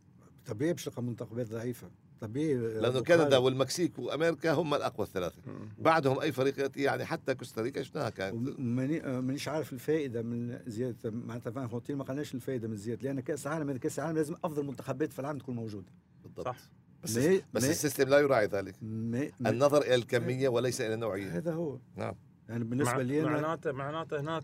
طبيعي 0.46 0.74
تلقى 0.74 1.02
منتخبات 1.02 1.48
ضعيفة؟ 1.48 1.90
طبيعي 2.20 2.54
لأنه 2.54 3.00
كندا 3.00 3.36
والمكسيك 3.38 3.98
وأمريكا 3.98 4.52
هم 4.52 4.74
الأقوى 4.74 5.06
الثلاثة. 5.06 5.36
بعدهم 5.78 6.20
أي 6.20 6.32
فريق 6.32 6.58
يأتي 6.60 6.82
يعني 6.82 7.04
حتى 7.04 7.34
كوستاريكا 7.34 7.82
شفناها 7.82 8.10
كانت؟ 8.10 8.58
ماني- 8.60 9.00
مانيش 9.20 9.48
عارف 9.48 9.72
الفائده 9.72 10.22
من 10.22 10.58
زيادة 10.66 11.10
معناتها 11.10 11.50
إنفانتينو 11.50 11.96
ما 11.96 12.04
قالناش 12.04 12.34
الفائده 12.34 12.68
من 12.68 12.76
زيادة 12.76 13.02
لأن 13.02 13.20
كأس 13.20 13.46
العالم 13.46 13.70
هذا 13.70 13.78
كأس 13.78 13.98
العالم 13.98 14.16
لازم 14.16 14.34
أفضل 14.44 14.64
منتخبات 14.66 15.12
في 15.12 15.18
العالم 15.18 15.38
تكون 15.38 15.54
موجودة. 15.56 15.86
بالضبط. 16.22 16.44
صح. 16.46 16.56
بس 17.02 17.16
ما- 17.18 17.40
بس 17.54 17.64
السيستم 17.70 18.08
لا 18.08 18.18
يراعي 18.18 18.46
ذلك. 18.46 18.74
ما 18.82 19.30
النظر 19.46 19.82
إلى 19.82 19.94
الكمية 19.94 20.48
وليس 20.48 20.80
إلى 20.80 20.94
النوعية. 20.94 21.36
هذا 21.36 21.52
هو. 21.52 21.78
نعم. 21.96 22.14
يعني 22.48 22.64
بالنسبة 22.64 22.92
مع- 22.92 23.00
لي 23.00 23.20
أنا 23.20 23.30
معناته 23.30 23.72
معناته 23.72 24.20
هناك 24.20 24.42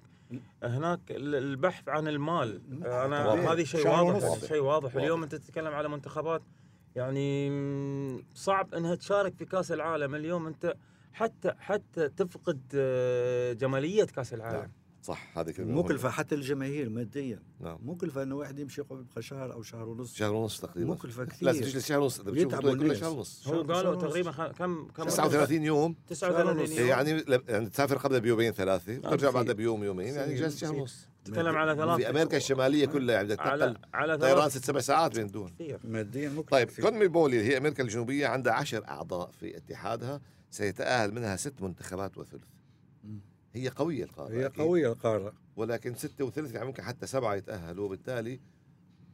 هناك 0.63 1.01
ال- 1.11 1.35
البحث 1.35 1.89
عن 1.89 2.09
المال. 2.09 2.63
أنا. 2.85 3.53
هذه 3.53 3.65
شيء 3.65 3.89
واضح. 3.89 4.39
شيء 4.47 4.61
واضح. 4.63 4.85
واضح. 4.85 4.97
اليوم 4.97 5.23
أنت 5.23 5.35
تتكلم 5.35 5.67
على 5.75 5.89
منتخبات 5.89 6.43
يعني 6.97 8.25
صعب 8.35 8.75
إنها 8.75 8.95
تشارك 8.95 9.35
في 9.39 9.45
كأس 9.45 9.73
العالم 9.73 10.15
اليوم. 10.15 10.47
أنت 10.47 10.75
حتى 11.13 11.53
حتى 11.59 12.09
تفقد 12.09 12.61
آه، 12.75 13.53
جمالية 13.53 14.05
كأس 14.05 14.35
العالم. 14.35 14.59
نعم. 14.59 14.71
صح 15.03 15.39
هذه 15.39 15.51
كلمة 15.51 15.69
مهمة. 15.69 15.83
مكلفة 15.83 16.11
حتى 16.11 16.35
الجماهير 16.35 16.89
ماديا. 16.91 17.43
نعم. 17.61 17.79
مكلفة 17.83 18.23
إنه 18.23 18.35
واحد 18.37 18.59
يمشي 18.59 18.81
يبقى 18.81 19.23
شهر 19.23 19.53
أو 19.53 19.63
شهر 19.63 19.89
ونص. 19.89 20.15
شهر 20.15 20.33
ونص 20.35 20.61
تقريبا. 20.61 20.91
مكلفة 20.91 21.27
لازم 21.43 21.61
كثير. 21.61 21.71
تجلس 21.73 21.87
شهر 21.89 22.01
ونص. 22.01 22.21
كلها 22.21 22.71
الناس. 22.73 22.99
شهر 22.99 23.11
ونص. 23.11 23.49
هو 23.49 23.63
قالوا. 23.63 23.95
تقريبا 23.95 24.31
كم 24.33 24.87
كم 24.89 25.05
39 25.05 25.63
يوم. 25.65 25.95
39 26.09 26.67
شهر 26.67 26.79
يوم. 26.79 26.89
يعني 26.89 27.25
يعني 27.49 27.71
تسافر 27.71 27.97
قبل 27.97 28.21
بيومين 28.21 28.53
ثلاثة 28.53 28.99
وترجع 28.99 29.29
في- 29.29 29.35
بعدها 29.35 29.55
بيوم 29.55 29.85
يومين 29.85 30.15
يعني 30.15 30.35
جالس 30.35 30.59
شهر 30.61 30.75
ونص. 30.75 31.09
تتكلم 31.31 31.57
على 31.57 31.77
ثلاث 31.77 31.97
في 31.97 32.11
أمريكا 32.11 32.37
الشمالية 32.37 32.87
كلها 32.87 33.15
يعني 33.15 33.29
بدك 33.29 33.41
على 33.41 33.67
تنقل 33.67 33.81
على 33.95 34.19
طيران 34.19 34.41
ثلاث 34.41 34.53
ست 34.53 34.65
سبع 34.65 34.81
ساعات 34.81 35.15
بين 35.15 35.27
الدول 35.27 35.51
كثير. 35.51 35.81
ماديا 35.85 36.29
مكلفه 36.29 36.51
طيب. 36.51 36.71
كونمي 36.87 37.09
بولي 37.09 37.41
اللي 37.41 37.53
هي 37.53 37.59
أمريكا 37.59 37.83
الجنوبية 37.83 38.27
عندها 38.27 38.53
عشر 38.53 38.89
أعضاء 38.89 39.31
في 39.31 39.57
اتحادها 39.57 40.21
سيتأهل 40.51 41.15
منها 41.15 41.37
ست 41.37 41.63
منتخبات 41.63 42.19
وثلث. 42.19 42.43
هي 43.53 43.69
قوية 43.69 44.05
القارة 44.05 44.33
هي 44.33 44.47
أكيد. 44.47 44.61
قوية 44.61 44.93
القارة. 44.93 45.33
ولكن 45.57 45.95
ستة 45.95 46.25
وثلث 46.25 46.55
يعني 46.55 46.67
ممكن 46.67 46.83
حتى 46.83 47.07
سبعة 47.07 47.35
يتأهلوا. 47.35 47.85
وبالتالي 47.85 48.41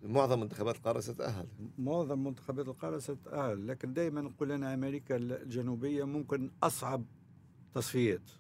معظم 0.03 0.41
منتخبات 0.41 0.77
القارة 0.77 1.01
ستتأهل. 1.01 1.47
معظم 1.79 2.25
منتخبات 2.25 2.69
القارة 2.69 2.99
ستتأهل. 2.99 3.67
لكن 3.69 3.93
دائما 3.93 4.21
نقول 4.21 4.53
أنا 4.53 4.75
أمريكا 4.75 5.17
الجنوبية 5.17 6.05
ممكن 6.05 6.51
أصعب 6.63 7.05
تصفيات 7.75 8.31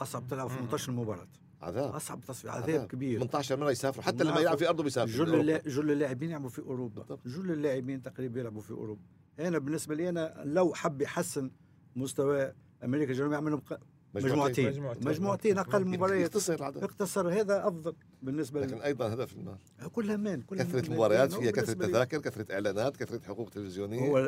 أصعب 0.00 0.26
تلعب 0.26 0.48
18 0.48 0.92
مباراة. 0.92 1.28
عذاب. 1.62 1.94
أصعب 1.94 2.20
تصفيات 2.20 2.54
عذاب 2.54 2.86
كبير. 2.86 3.18
18 3.18 3.56
مرة 3.60 3.70
يسافروا 3.70 4.04
حتى 4.04 4.24
لما. 4.24 4.40
يلعب 4.40 4.58
في 4.58 4.68
أرضه 4.68 4.82
بيسافر 4.84 5.12
جل 5.24 5.62
جل 5.66 5.90
اللاعبين 5.90 6.28
يلعبوا 6.30 6.48
في 6.48 6.58
أوروبا. 6.62 7.00
بالضبط. 7.02 7.28
جل 7.28 7.50
اللاعبين 7.50 8.02
تقريبا 8.02 8.40
يلعبوا 8.40 8.60
في 8.60 8.70
أوروبا. 8.70 9.00
أنا 9.40 9.58
بالنسبة 9.58 9.94
لي 9.94 10.08
أنا 10.08 10.42
لو 10.44 10.74
حب 10.74 11.02
يحسن 11.02 11.50
مستوى 11.96 12.52
أمريكا 12.84 13.12
الجنوبية 13.12 13.34
يعملهم 13.34 13.60
ق- 13.60 13.78
مجموعتين. 14.14 14.68
مجموعتين. 14.68 15.08
مجموعتين. 15.08 15.58
أقل 15.58 15.86
مباريات. 15.86 16.20
يختصر 16.34 16.54
العدد. 16.54 16.84
اختصر 16.84 17.28
هذا 17.40 17.68
أفضل 17.68 17.94
بالنسبة 18.22 18.60
لكن 18.60 18.76
لي 18.76 18.84
أيضا 18.84 19.14
هدف 19.14 19.32
المال 19.32 19.56
كلها 19.92 20.16
مان 20.16 20.42
كلها 20.42 20.64
كثرة 20.64 20.76
مان. 20.80 20.84
المباريات 20.84 21.32
فيها 21.32 21.50
لي- 21.52 21.74
تذاكر 21.74 22.18
كثرة 22.18 22.52
إعلانات 22.54 22.96
كثرة 22.96 23.20
حقوق 23.26 23.50
تلفزيونية. 23.50 24.00
هو 24.10 24.18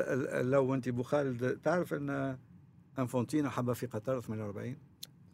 لو 0.42 0.74
أنت 0.74 0.88
ابو 0.88 1.02
خالد 1.02 1.58
تعرف 1.64 1.94
أن 1.94 2.38
أنفونتينو 2.98 3.50
حب 3.50 3.72
في 3.72 3.86
قطر 3.86 4.20
48 4.20 4.76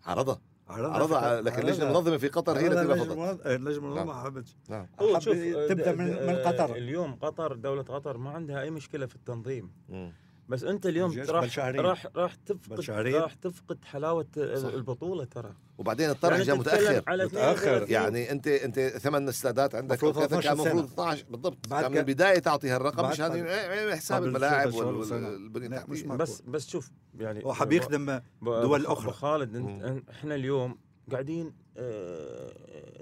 عرضها. 0.04 0.40
عرضها 0.72 1.20
على- 1.20 1.44
لكن 1.44 1.58
اللجنة 1.58 1.84
عرضها. 1.86 1.90
المنظمة 2.00 2.16
في 2.16 2.28
قطر 2.28 2.58
هي 2.58 2.66
التي 2.66 2.80
رفضت 2.92 3.46
اللجنه 3.46 3.78
المنظمه 3.78 3.94
نعم. 3.94 4.06
ما 4.06 4.14
حبتش 4.24 4.56
نعم 4.68 4.86
هو 5.00 5.18
شوف 5.20 5.34
تبدأ 5.68 5.90
آه، 5.90 5.94
من 5.94 6.12
آه، 6.12 6.26
من 6.26 6.36
قطر 6.36 6.76
اليوم 6.76 7.14
قطر 7.14 7.52
دولة 7.54 7.82
قطر 7.82 8.16
ما 8.18 8.30
عندها 8.30 8.60
أي 8.62 8.70
مشكلة 8.70 9.06
في 9.06 9.16
التنظيم 9.16 9.70
مم. 9.88 10.12
بس 10.50 10.64
أنت 10.64 10.86
اليوم 10.86 11.18
راح. 11.28 11.58
راح 11.58 12.06
راح 12.16 12.34
تفقد. 12.34 12.90
راح 12.90 13.34
تفقد 13.34 13.84
حلاوة 13.84 14.26
صح. 14.56 14.68
البطولة 14.68 15.24
ترى 15.24 15.54
وبعدين 15.78 16.10
الطرح 16.10 16.32
يعني 16.32 16.44
جاء 16.44 16.56
متأخر 16.56 17.02
على 17.06 17.24
متأخر. 17.24 17.52
32 17.76 17.90
يعني 17.90 18.30
انت 18.32 18.46
أنت 18.48 18.78
ثمان 18.80 19.28
استادات 19.28 19.74
عندك 19.74 19.96
مفروض 19.96 20.18
أو 20.18 20.26
كذا، 20.28 20.40
كان 20.40 20.40
13 20.42 20.52
المفروض 20.70 20.84
سنة. 20.84 20.92
12 20.92 21.24
بالضبط 21.30 21.68
بعد 21.68 21.82
كان 21.82 21.92
من 21.92 21.98
البداية 21.98 22.38
تعطي 22.38 22.68
هالرقم 22.70 23.02
بعد 23.02 23.12
مش 23.12 23.20
هذه 23.20 23.30
قبل- 23.40 23.46
إيه، 23.48 23.94
حساب 23.94 24.24
الملاعب 24.24 24.70
13 24.70 24.86
وال- 24.94 25.06
سنة. 25.06 25.28
والبنيه 25.28 25.84
مش. 25.88 26.02
بس 26.02 26.40
بس 26.40 26.68
شوف 26.68 26.90
يعني 27.18 27.44
هو 27.44 27.54
حب 27.54 27.72
يخدم 27.72 28.20
دول 28.42 28.86
أخرى. 28.86 29.12
خالد. 29.12 29.56
انت 29.56 30.08
إحنا 30.10 30.34
اليوم 30.34 30.78
قاعدين 31.12 31.52
آه، 31.76 32.50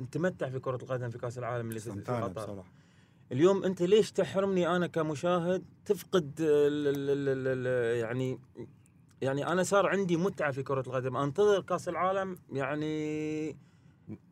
نتمتع 0.01 0.49
في 0.51 0.59
كرة 0.59 0.77
القدم 0.77 1.11
في 1.11 1.19
كأس 1.19 1.39
العالم 1.39 1.69
اللي 1.69 1.81
في 1.81 1.91
قطر 1.91 2.65
اليوم 3.33 3.65
أنت 3.65 3.83
ليش 3.83 4.13
تحرمني 4.13 4.77
أنا 4.77 4.87
كمشاهد؟ 4.87 5.65
تفقد 5.85 6.41
ال 6.41 6.87
ال 6.89 7.11
ال 7.11 7.29
ال 7.29 7.67
ال 7.67 7.97
يعني 7.99 8.41
يعني 9.23 9.47
أنا 9.47 9.63
صار 9.63 9.87
عندي 9.87 10.17
متعة 10.17 10.51
في 10.53 10.63
كرة 10.63 10.81
القدم. 10.87 11.17
أنتظر 11.17 11.61
كأس 11.63 11.89
العالم 11.89 12.39
يعني 12.53 13.57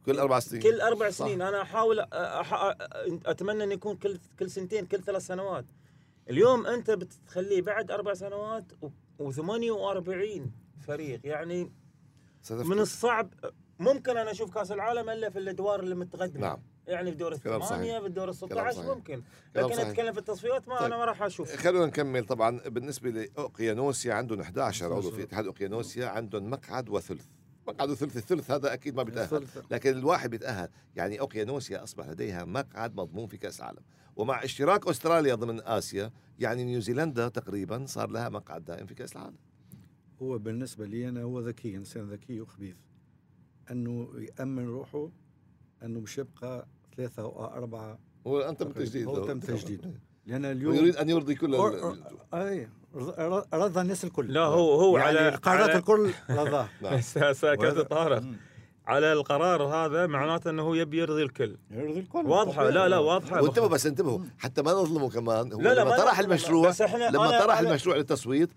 كل 0.06 0.18
أربع 0.18 0.38
سنين. 0.40 0.62
كل 0.62 0.80
أربع 0.80 1.10
صح. 1.10 1.26
سنين. 1.26 1.42
أنا 1.42 1.62
أحاول 1.62 2.00
أح- 2.02 2.76
أتمنى 3.26 3.64
انه 3.64 3.74
يكون 3.74 3.96
كل 3.96 4.18
كل 4.38 4.50
سنتين 4.50 4.86
كل 4.86 5.02
ثلاث 5.02 5.26
سنوات. 5.26 5.64
اليوم 6.30 6.66
أنت 6.66 6.90
بتخليه 6.90 7.62
بعد 7.62 7.90
أربع 7.90 8.14
سنوات 8.14 8.64
و48 9.22 10.40
فريق. 10.86 11.20
يعني. 11.24 11.72
من 12.50 12.78
الصعب 12.78 13.34
ممكن 13.78 14.16
أنا 14.16 14.30
أشوف 14.30 14.54
كأس 14.54 14.72
العالم 14.72 15.10
إلا 15.10 15.30
في 15.30 15.38
الأدوار 15.38 15.80
اللي 15.80 15.94
متقدمة. 15.94 16.40
نعم. 16.40 16.58
يعني 16.86 17.10
في 17.10 17.16
دور 17.16 17.32
الثمانيه. 17.32 18.00
في 18.00 18.06
الدور 18.06 18.30
ال 18.30 18.38
كلام 18.38 18.70
16 18.70 18.72
صحيح. 18.72 18.86
ممكن. 18.96 19.22
لكن 19.54 19.74
صحيح. 19.74 19.88
أتكلم 19.88 20.12
في 20.12 20.18
التصفيات 20.18 20.68
ما 20.68 20.78
طيب. 20.78 20.84
أنا 20.86 20.96
ما 20.96 21.04
راح 21.04 21.22
أشوف. 21.22 21.56
خلونا 21.56 21.86
نكمل. 21.86 22.24
طبعا 22.24 22.60
بالنسبة 22.68 23.10
لاوقيانوسيا 23.10 24.14
عندهم 24.14 24.40
11 24.40 24.92
عضو 24.92 25.10
في 25.10 25.22
اتحاد 25.22 25.46
اوقيانوسيا 25.46 26.06
عندهم 26.06 26.50
مقعد 26.50 26.88
وثلث. 26.88 27.26
مقعد 27.68 27.90
وثلث 27.90 28.16
الثلث 28.16 28.50
هذا 28.50 28.72
أكيد 28.72 28.96
ما 28.96 29.02
بيتأهل. 29.02 29.46
لكن 29.70 29.90
الواحد 29.90 30.30
بيتأهل. 30.30 30.68
يعني 30.96 31.20
اوقيانوسيا 31.20 31.82
أصبح 31.82 32.08
لديها 32.08 32.44
مقعد 32.44 32.96
مضمون 32.96 33.26
في 33.26 33.36
كأس 33.36 33.60
العالم. 33.60 33.82
ومع 34.16 34.44
اشتراك 34.44 34.88
أستراليا 34.88 35.34
ضمن 35.34 35.60
آسيا 35.60 36.10
يعني 36.38 36.64
نيوزيلندا 36.64 37.28
تقريبا 37.28 37.86
صار 37.86 38.10
لها 38.10 38.28
مقعد 38.28 38.64
دائم 38.64 38.86
في 38.86 38.94
كأس 38.94 39.16
العالم. 39.16 39.36
هو 40.22 40.38
بالنسبة 40.38 40.86
لي 40.86 41.08
أنا 41.08 41.22
هو 41.22 41.40
ذكي 41.40 41.76
إنسان 41.76 42.08
ذكي 42.08 42.40
وخبيث. 42.40 42.76
أنه 43.70 44.10
يأمن 44.16 44.66
روحه 44.66 45.10
أنه 45.82 46.00
مش 46.00 46.18
يبقى 46.18 46.68
ثلاثة 46.96 47.22
أو 47.22 47.44
أربعة. 47.44 47.98
هو 48.26 48.40
أنت 48.40 48.62
بالتجديد. 48.62 49.06
هو 49.06 49.24
تم 49.26 49.40
تجديده. 49.40 49.90
لأن 50.26 50.44
اليوم 50.44 50.72
ويريد 50.72 50.96
أن 50.96 51.08
يرضي 51.10 51.34
كل 51.34 51.54
رض- 52.94 53.54
رضى 53.54 53.80
الناس 53.80 54.04
الكل. 54.04 54.32
لا 54.32 54.40
هو 54.40 54.80
هو 54.80 54.98
يعني 54.98 55.18
على 55.18 55.28
القارات 55.28 55.70
على- 55.70 55.74
الكل 55.76 56.10
رضاه. 56.30 56.68
نعم. 56.82 57.00
ساكت 57.00 57.44
وهذا- 57.60 57.82
طارق. 57.82 58.22
على 58.86 59.12
القرار 59.12 59.62
هذا 59.62 60.06
معناته 60.06 60.50
أنه 60.50 60.62
هو 60.62 60.74
يبي 60.74 60.98
يرضي 60.98 61.22
الكل. 61.22 61.56
يرضي 61.70 62.00
الكل. 62.00 62.26
واضحة. 62.26 62.70
لا 62.70 62.88
لا 62.88 62.98
واضحة. 62.98 63.42
وانتبهوا 63.42 63.68
بس 63.68 63.86
انتبهوا. 63.86 64.18
حتى 64.38 64.62
ما 64.62 64.72
نظلموا 64.72 65.08
كمان. 65.10 65.52
هو 65.52 65.60
لا 65.60 65.74
لا 65.74 65.80
لما 65.80 65.90
ما 65.90 65.96
طرح 65.96 66.18
المشروع 66.18 66.68
بس 66.68 66.80
إحنا 66.82 67.10
لما 67.10 67.38
أنا- 67.38 67.42
طرح 67.44 67.58
أنا- 67.60 67.66
المشروع 67.66 67.96
للتصويت 67.96 68.50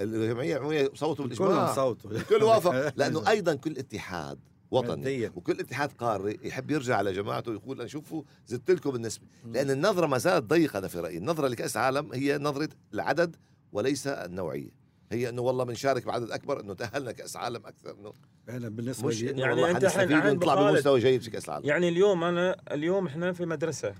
الجمعيه 0.00 0.56
العموميه 0.56 0.90
صوتوا 0.94 1.24
كلهم 1.26 1.38
بالإجماع. 1.38 1.74
صوتوا. 1.74 2.10
الكل 2.10 2.42
وافق 2.42 2.92
لأنه 2.98 3.28
أيضا 3.28 3.54
كل 3.54 3.70
اتحاد 3.78 4.38
وطني. 4.70 5.26
وكل 5.26 5.60
اتحاد 5.60 5.92
قاري 5.92 6.38
يحب 6.42 6.70
يرجع 6.70 6.96
على 6.96 7.12
جماعته 7.12 7.50
ويقول 7.50 7.78
أنا 7.78 7.88
شوفوا 7.88 8.22
زدت 8.46 8.70
لكم 8.70 8.94
النسبة 8.94 9.26
لأن 9.46 9.70
النظرة 9.70 10.06
ما 10.06 10.18
زالت 10.18 10.44
ضيقة 10.44 10.78
أنا 10.78 10.88
في 10.88 11.00
رأيي. 11.00 11.18
النظرة 11.18 11.48
لكأس 11.48 11.76
العالم 11.76 12.12
هي 12.12 12.38
نظرة 12.38 12.68
العدد 12.94 13.36
وليس 13.72 14.06
النوعية. 14.06 14.80
هي 15.12 15.28
إنه 15.28 15.42
والله 15.42 15.64
بنشارك 15.64 16.06
بعدد 16.06 16.30
أكبر 16.30 16.60
إنه 16.60 16.74
تأهلنا 16.74 17.12
كأس 17.12 17.36
عالم 17.36 17.66
أكثر 17.66 17.94
إنه 17.98 18.12
أنا 18.48 18.68
بالنسبة 18.68 19.08
مش 19.08 19.22
إنه 19.22 19.40
يعني 19.40 19.70
الحين 19.70 20.12
ونطلع 20.12 20.54
بخالد. 20.54 20.72
بمستوى 20.74 21.00
جيد 21.00 21.22
في 21.22 21.30
كأس 21.30 21.44
العالم. 21.48 21.66
يعني 21.66 21.88
اليوم 21.88 22.24
أنا 22.24 22.56
اليوم 22.72 23.06
إحنا 23.06 23.32
في 23.32 23.46
مدرسة. 23.46 23.94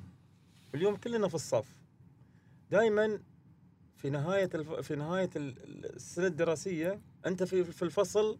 اليوم 0.74 0.96
كلنا 0.96 1.28
في 1.28 1.34
الصف. 1.34 1.66
دائما 2.70 3.18
في 3.96 4.10
نهاية 4.10 4.50
الف... 4.54 4.72
في 4.72 4.96
نهاية 4.96 5.30
ال- 5.36 5.54
السنة 5.96 6.26
الدراسية 6.26 7.00
أنت 7.26 7.42
في 7.42 7.64
في 7.64 7.82
الفصل 7.82 8.38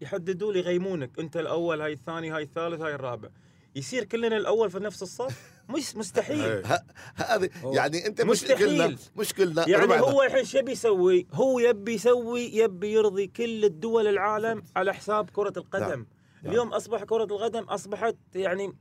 يحددوا 0.00 0.52
لي 0.52 0.58
يغيمونك. 0.58 1.18
أنت 1.18 1.36
الأول 1.36 1.80
هاي 1.80 1.92
الثاني 1.92 2.30
هاي 2.30 2.42
الثالث 2.42 2.80
هاي 2.80 2.94
الرابع. 2.94 3.28
يصير 3.76 4.04
كلنا 4.04 4.36
الأول 4.36 4.70
في 4.70 4.78
نفس 4.78 5.02
الصف؟ 5.02 5.52
مش 5.68 5.96
مستحيل. 6.00 6.62
هذه 7.14 7.50
هو 7.62 7.72
يعني 7.74 8.06
أنت 8.06 8.20
مش 8.22 8.30
مستحيل. 8.30 8.58
كلنا 8.58 8.96
مش 9.16 9.34
كلنا 9.34 9.68
يعني 9.68 9.84
ربعنا. 9.84 10.02
هو 10.02 10.22
الحين 10.22 10.44
شو 10.44 10.62
بيسوي؟ 10.62 11.26
هو 11.32 11.58
يبي 11.58 11.92
يسوي 11.94 12.40
يبي 12.56 12.92
يرضي 12.92 13.26
كل 13.26 13.64
الدول 13.64 14.06
العالم 14.06 14.62
على 14.76 14.94
حساب 14.94 15.30
كرة 15.30 15.52
القدم. 15.56 15.88
نعم. 15.88 16.06
اليوم 16.46 16.72
أصبح 16.72 17.04
كرة 17.04 17.24
القدم 17.24 17.62
أصبحت 17.62 18.16
يعني 18.34 18.72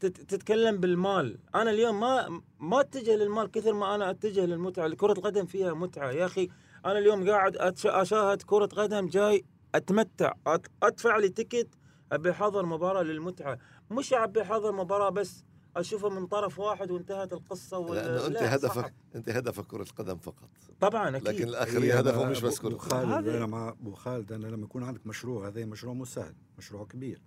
تت- 0.00 0.20
تتكلم 0.20 0.76
بالمال، 0.76 1.38
أنا 1.54 1.70
اليوم 1.70 2.00
ما 2.00 2.40
ما 2.60 2.80
أتجه 2.80 3.16
للمال 3.16 3.50
كثر 3.50 3.72
ما 3.74 3.94
أنا 3.94 4.10
أتجه 4.10 4.44
للمتعة، 4.46 4.88
كرة 4.94 5.12
القدم 5.12 5.46
فيها 5.46 5.74
متعة. 5.74 6.10
يا 6.10 6.26
أخي 6.26 6.48
أنا 6.84 6.98
اليوم 6.98 7.30
قاعد 7.30 7.56
أشاهد 7.86 8.42
كرة 8.42 8.66
قدم 8.66 9.06
جاي 9.08 9.44
أتمتع 9.74 10.32
أت- 10.48 10.68
أدفع 10.82 11.16
لي 11.16 11.28
تيكت 11.28 11.68
أبي 12.12 12.30
احضر 12.30 12.66
مباراة 12.66 13.02
للمتعة، 13.02 13.58
مش 13.90 14.12
أبي 14.12 14.42
احضر 14.42 14.72
مباراة 14.72 15.10
بس 15.10 15.44
اشوفها 15.76 16.10
من 16.20 16.26
طرف 16.26 16.58
واحد 16.58 16.90
وانتهت 16.90 17.32
القصة 17.32 17.78
ولا 17.78 17.94
لأنه 18.00 18.26
انت 18.26 18.34
لا، 18.34 18.54
هدفك 18.54 18.72
صعب. 18.74 18.92
أنت 19.14 19.28
هدفك 19.28 19.66
كرة 19.66 19.82
القدم 19.82 20.16
فقط. 20.16 20.48
طبعا 20.80 21.16
أكيد. 21.16 21.28
لكن 21.28 21.48
الاخرين 21.48 21.92
هدفه 21.92 22.30
مش 22.30 22.40
بس 22.40 22.58
كرة 22.58 22.68
أبو 22.68 22.76
القدم. 22.76 23.30
أنا 23.30 23.46
مع 23.46 23.68
أبو 23.68 23.92
خالد 23.94 24.32
أنا 24.32 24.46
لما 24.46 24.64
يكون 24.64 24.82
عندك 24.82 25.06
مشروع 25.06 25.48
هذا 25.48 25.64
مشروع 25.64 25.94
مش 25.94 26.08
سهل 26.08 26.34
مشروع 26.58 26.84
كبير. 26.84 27.22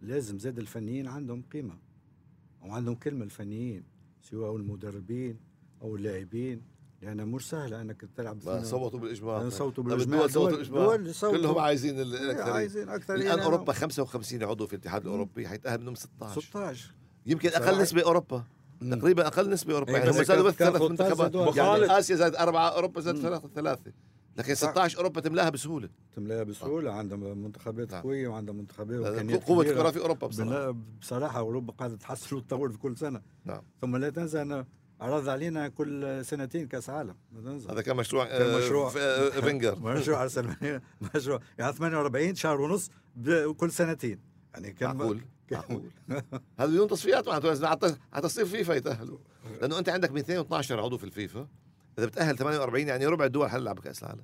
لازم 0.00 0.38
زاد 0.38 0.58
الفنيين 0.58 1.08
عندهم 1.08 1.42
قيمة 1.52 1.78
وعندهم 2.62 2.94
كلمة 2.94 3.24
الفنيين 3.24 3.84
سواء 4.22 4.56
المدربين 4.56 5.40
أو 5.82 5.96
اللاعبين. 5.96 6.62
لأن 7.02 7.28
مش 7.28 7.48
سهل 7.48 7.74
أنك 7.74 8.04
تلعب 8.16 8.62
صوتوا 8.62 8.98
بالاجماع 8.98 9.48
صوتوا 9.48 9.84
بالإجماع 9.84 10.24
الدول 10.24 10.30
صوتوا 10.32 10.50
بالإجماع 10.50 10.96
دول 10.96 11.14
صوتوا. 11.14 11.38
كلهم 11.38 11.58
عايزين 11.58 11.96
إيه، 11.96 12.02
الأكثرية 12.02 12.52
عايزين 12.52 12.88
أكثر 12.88 13.14
الآن 13.14 13.38
أوروبا 13.38 13.72
55 13.72 14.42
عضو 14.44 14.66
في 14.66 14.72
الاتحاد 14.72 15.02
الأوروبي 15.02 15.48
حيتأهل 15.48 15.80
منهم 15.80 15.94
16 15.94 16.40
16 16.40 16.94
يمكن 17.26 17.48
أقل. 17.48 17.82
نسبة 17.82 18.02
أوروبا 18.02 18.44
مم. 18.80 18.94
تقريبا 18.94 19.26
أقل 19.26 19.50
نسبة 19.50 19.74
أوروبا 19.74 19.92
إيه، 19.92 19.98
يعني 19.98 20.10
هم 20.10 20.22
زادوا 20.22 20.44
بس 20.44 20.54
ثلاث 20.54 20.82
منتخبات. 20.82 21.56
يعني. 21.56 21.98
آسيا 21.98 22.16
زاد 22.16 22.34
أربعة 22.36 22.68
أوروبا 22.68 23.00
زاد 23.00 23.14
مم. 23.14 23.22
ثلاثة 23.22 23.48
ثلاثة 23.54 23.92
لكن 24.36 24.54
صح. 24.54 24.70
16 24.70 24.98
أوروبا 24.98 25.20
تملاها 25.20 25.50
بسهولة 25.50 25.88
تملاها 26.16 26.42
بسهولة 26.42 26.92
عندهم 26.92 27.38
منتخبات 27.42 27.92
نعم. 27.92 28.02
قوية 28.02 28.28
وعندهم 28.28 28.56
منتخبات 28.56 29.42
قوة. 29.42 29.64
الكره 29.64 29.90
في 29.90 29.98
أوروبا 30.00 30.26
بصراحة 30.26 30.70
بصراحة 31.00 31.38
أوروبا 31.40 31.72
قاعدة 31.72 31.96
تحسن 31.96 32.36
وتطور 32.36 32.70
في 32.72 32.78
كل 32.78 32.96
سنة 32.96 33.20
نعم. 33.44 33.62
ثم 33.80 33.96
لا 33.96 34.10
تنسى 34.10 34.42
انه 34.42 34.64
عرض 35.00 35.28
علينا 35.28 35.68
كل 35.68 36.24
سنتين 36.24 36.66
كأس 36.68 36.90
عالم. 36.90 37.14
هذا 37.70 37.82
كان 37.82 37.96
مشروع 37.96 38.24
كان 38.24 38.50
آه، 38.50 38.58
مشروع. 38.58 38.92
آه، 38.98 39.28
فينجر. 39.40 39.78
مشروع 39.78 40.28
مشروع. 41.14 41.40
يعني 41.58 41.72
48 41.72 42.34
شهر 42.34 42.60
ونص 42.60 42.90
كل 43.56 43.72
سنتين. 43.72 44.18
يعني 44.54 44.72
كان 44.72 44.96
معقول؟ 44.96 45.20
كان- 45.48 45.58
معقول. 45.58 45.90
هذا 46.58 46.66
بدون 46.70 46.88
تصفيات؟ 46.88 47.28
معناته 47.28 47.48
لازم 47.48 47.66
على 47.66 47.96
على 48.12 48.22
تصفية 48.22 48.44
فيفا 48.44 48.72
يتأهلوا. 48.72 49.18
لأنه 49.60 49.78
أنت 49.78 49.88
عندك 49.88 50.10
212 50.12 50.80
عضو 50.80 50.98
في 50.98 51.04
الفيفا. 51.04 51.48
إذا 51.98 52.06
بتأهل 52.06 52.36
48 52.36 52.88
يعني 52.88 53.06
ربع 53.06 53.24
الدول 53.24 53.50
حلعب 53.50 53.76
بكأس 53.76 54.02
العالم. 54.02 54.22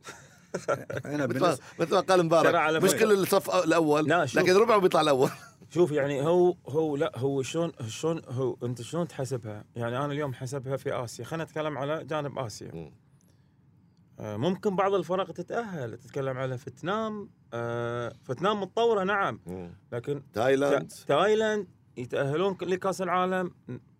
أنا 1.04 1.26
مثل 1.26 1.40
ما 1.94 2.00
قال 2.00 2.22
مبارك 2.22 2.82
مش 2.84 2.90
كل 2.94 3.12
الصف 3.12 3.50
الأول. 3.64 4.08
لكن 4.08 4.56
ربعه 4.56 4.78
بيطلع 4.78 5.00
الأول. 5.00 5.30
شوف 5.70 5.92
يعني 5.92 6.22
هو 6.22 6.56
هو 6.68 6.96
لا 6.96 7.18
هو 7.18 7.42
شلون 7.42 7.72
شلون 7.88 8.20
هو 8.28 8.56
أنت 8.62 8.82
شلون 8.82 9.08
تحسبها؟ 9.08 9.64
يعني 9.76 9.96
أنا 9.98 10.12
اليوم 10.12 10.34
حسبها 10.34 10.76
في 10.76 11.04
آسيا، 11.04 11.24
خلينا 11.24 11.44
نتكلم 11.44 11.78
على 11.78 12.04
جانب 12.04 12.38
آسيا. 12.38 12.70
مم. 12.74 12.92
آه، 14.20 14.36
ممكن 14.36 14.76
بعض 14.76 14.94
الفرق 14.94 15.30
تتأهل، 15.32 15.98
تتكلم 15.98 16.36
على 16.38 16.58
فيتنام. 16.58 17.30
آه، 17.54 18.12
فيتنام 18.24 18.60
متطورة 18.60 19.04
نعم، 19.04 19.40
مم. 19.46 19.74
لكن 19.92 20.22
تايلاند. 20.32 20.88
تا- 20.88 21.04
تايلاند 21.06 21.66
يتأهلون 21.96 22.56
لكأس 22.62 23.02
العالم. 23.02 23.50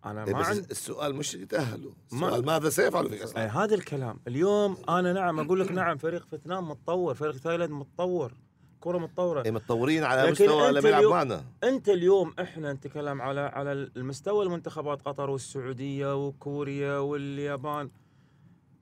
أنا 0.05 0.25
إيه 0.25 0.33
ما 0.35 0.41
بس 0.41 0.59
السؤال 0.59 1.15
مش 1.17 1.35
يتأهلوا. 1.35 1.93
ما- 2.13 2.27
السؤال 2.29 2.47
ماذا 2.47 2.69
سيفعلوا 2.69 3.11
في 3.11 3.19
كأس 3.19 3.37
آه، 3.37 3.45
العالم 3.45 3.59
هذا 3.59 3.75
الكلام. 3.75 4.21
اليوم 4.29 4.77
أنا 4.89 5.13
نعم 5.13 5.41
أقول 5.41 5.61
لك 5.61 5.73
نعم 5.73 5.97
فريق 5.99 6.27
فيتنام 6.27 6.69
متطور 6.69 7.15
فريق 7.15 7.39
تايلاند 7.39 7.71
متطور. 7.73 8.33
كره 8.81 8.99
متطورة. 8.99 9.43
إيه 9.45 9.51
متطورين 9.51 10.05
على 10.05 10.31
مستوى 10.31 10.71
لما 10.73 10.89
يلعب 10.89 11.01
اليوم- 11.01 11.13
معنا. 11.13 11.45
أنت 11.65 11.89
اليوم 11.89 12.35
إحنا 12.41 12.73
نتكلم 12.73 13.23
على 13.23 13.41
على 13.41 13.73
المستوى 13.73 14.45
المنتخبات 14.45 15.03
قطر 15.03 15.31
والسعودية 15.31 16.27
وكوريا 16.27 16.99
واليابان. 16.99 17.91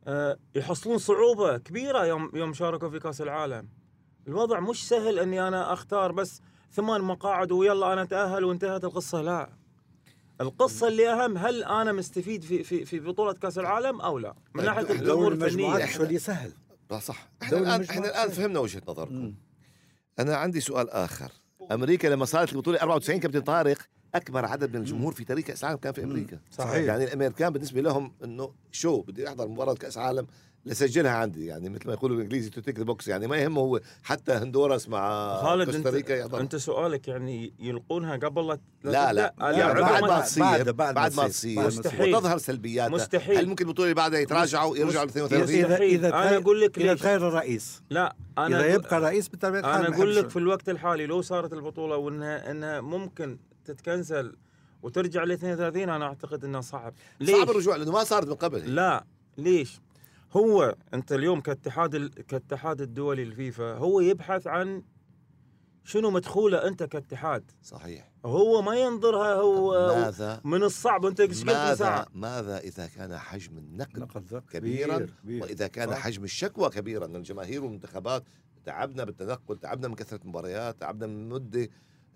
آه، 0.07 0.39
يحصلون 0.55 0.99
صعوبة 0.99 1.59
كبيرة 1.59 2.05
يوم 2.07 2.31
يوم 2.35 2.53
شاركوا 2.53 2.89
في 2.89 2.99
كأس 2.99 3.21
العالم. 3.21 3.69
الوضع 4.29 4.61
مش 4.61 4.89
سهل 4.89 5.19
إني 5.19 5.49
أنا 5.49 5.73
أختار 5.73 6.13
بس 6.13 6.41
ثمان 6.73 7.01
مقاعد 7.01 7.53
ويلا 7.53 7.93
أنا 7.93 8.03
أتأهل 8.03 8.45
وانتهت 8.45 8.85
القصة 8.85 9.23
لا. 9.23 9.49
القصة 10.41 10.89
اللي 10.89 11.09
أهم 11.13 11.39
هل 11.39 11.65
أنا 11.65 11.93
مستفيد 11.93 12.43
في 12.45 12.63
في 12.65 12.85
في 12.85 13.01
بطولة 13.01 13.33
كأس 13.33 13.59
العالم 13.59 14.01
أو 14.01 14.19
لا؟ 14.19 14.35
من 14.55 14.65
طيب، 14.65 14.75
دوري 14.87 14.93
الأمور 14.99 15.33
المجموعات 15.33 15.83
الفنيه 15.83 16.07
شوي 16.09 16.19
سهل. 16.19 16.53
لا 16.91 16.99
صح. 16.99 17.29
إحنا 17.43 17.51
دوري 17.59 17.63
الان 17.69 17.75
المجموعات 17.81 18.07
إحنا 18.15 18.29
سهل. 18.29 18.31
فهمنا 18.37 18.59
وجهة 18.59 18.83
نظركم. 18.89 19.35
أنا 20.19 20.37
عندي 20.37 20.61
سؤال 20.61 20.91
آخر. 20.91 21.33
أمريكا 21.73 22.09
لما 22.09 22.25
صارت 22.25 22.53
البطوله 22.53 22.79
94 22.83 23.21
كابتن 23.21 23.41
طارق 23.41 23.79
أكبر 24.15 24.45
عدد 24.45 24.77
من 24.77 24.81
الجمهور 24.83 25.13
في 25.15 25.25
تاريخ 25.25 25.45
كأس 25.45 25.65
العالم 25.65 25.79
كان 25.79 25.93
في. 25.93 26.03
أمريكا. 26.05 26.39
صحيح. 26.51 26.85
يعني 26.85 27.05
الأمريكان 27.05 27.53
بالنسبة 27.53 27.81
لهم 27.81 28.13
إنه 28.25 28.53
شو 28.73 29.01
بدي 29.03 29.29
احضر 29.29 29.49
مباراة 29.49 29.75
كأس 29.75 29.99
عالم 29.99 30.27
لسجلها 30.67 31.11
عندي 31.13 31.47
يعني 31.47 31.69
مثل 31.69 31.87
ما 31.87 31.93
يقولوا 31.93 32.17
بالإنجليزي 32.17 32.51
to 32.51 32.61
tick 32.61 32.81
box 32.81 33.09
يعني 33.09 33.27
ما 33.27 33.37
يهمه 33.37 33.61
هو 33.61 33.81
حتى 34.03 34.33
هندوراس 34.33 34.89
مع 34.89 35.37
خالد 35.43 35.71
كوستاريكا 35.71 36.25
انت, 36.25 36.35
أنت 36.35 36.57
سؤالك 36.57 37.09
يعني 37.09 37.53
يلقونها 37.59 38.17
قبل 38.17 38.47
لا 38.47 38.59
لا 38.85 39.13
لا؟ 39.13 39.35
لا 39.41 39.51
يعني 39.51 39.81
بعد 39.81 40.03
ما 40.03 40.21
تصير 40.21 40.43
بعد- 40.43 40.65
بعد, 40.65 40.75
بعد 40.77 40.95
بعد 40.95 41.15
ما 41.17 41.29
تصير. 41.29 41.67
مستحيل. 41.67 42.15
وتظهر 42.15 42.39
سلبياتها 42.39 42.89
مستحيل. 42.95 43.37
هل 43.39 43.47
ممكن 43.49 43.65
البطوله 43.67 43.85
اللي 43.85 43.95
بعدها 43.95 44.21
يتراجعوا 44.21 44.77
يرجعوا 44.77 45.05
ل 45.05 45.09
32 45.09 45.47
إذا- 45.65 45.69
مستحيل. 45.71 45.95
إذا 45.95 46.09
أنا 46.09 46.25
تغير- 46.29 46.41
أقول 46.43 46.61
لك 46.61 46.79
إذا. 46.79 46.95
تغير 46.95 47.29
الرئيس 47.29 47.83
لا 47.91 48.17
أنا 48.39 48.47
إذا 48.61 48.67
يبقى 48.75 49.01
رئيس 49.01 49.31
الحال 49.35 49.57
أنا 49.65 49.89
أقول 49.97 50.17
لك. 50.17 50.29
في 50.31 50.37
الوقت 50.39 50.69
الحالي 50.69 51.07
لو 51.07 51.23
صارت 51.23 51.53
البطولة 51.53 51.97
وانها 51.97 52.51
إنها 52.51 52.81
ممكن 52.81 53.39
تتكنسل 53.65 54.37
وترجع 54.83 55.25
ل 55.25 55.33
32 55.33 55.89
أنا 55.89 56.05
أعتقد 56.07 56.45
انه 56.45 56.61
صعب 56.61 56.95
ليش؟ 57.21 57.37
صعب 57.37 57.51
الرجوع 57.51 57.77
لأنه 57.77 57.93
ما 57.93 58.05
صارت 58.05 58.29
من 58.29 58.35
قبل 58.35 58.75
لا 58.75 59.05
ليش؟ 59.39 59.81
هو 60.37 60.77
أنت 60.95 61.13
اليوم 61.13 61.41
كاتحاد 61.41 61.95
ال... 61.95 62.11
كاتحاد 62.11 62.81
الدولي 62.81 63.23
الفيفا 63.23 63.75
هو 63.75 64.01
يبحث 64.01 64.47
عن 64.47 64.83
شنو 65.85 66.11
مدخوله 66.11 66.69
أنت 66.69 66.83
كاتحاد. 66.83 67.51
صحيح. 67.63 68.13
هو 68.25 68.63
ما 68.63 68.75
ينظرها 68.75 69.35
هو 69.35 69.95
ماذا؟ 69.95 70.41
من 70.45 70.63
الصعب 70.63 71.07
أنت 71.07 71.21
إيش 71.21 71.45
ماذا 71.45 71.75
ساعة. 71.75 72.07
ماذا 72.15 72.59
إذا 72.59 72.87
كان 72.87 73.19
حجم 73.19 73.59
النقد 73.59 73.99
نقد 73.99 74.43
كبيرا 74.51 74.97
كبير 74.97 75.15
كبير. 75.23 75.43
وإذا 75.43 75.67
كان 75.67 75.91
صح. 75.91 75.99
حجم 75.99 76.25
الشكوى 76.25 76.71
كبيرا 76.71 77.07
من 77.07 77.17
الجماهير 77.17 77.65
والمنتخبات 77.65 78.25
تعبنا 78.65 79.05
بالتنقل 79.05 79.59
تعبنا 79.59 79.89
من 79.89 79.95
كثرة 79.95 80.21
المباريات 80.23 80.81
تعبنا 80.81 81.07
من 81.07 81.29
مدة 81.29 81.69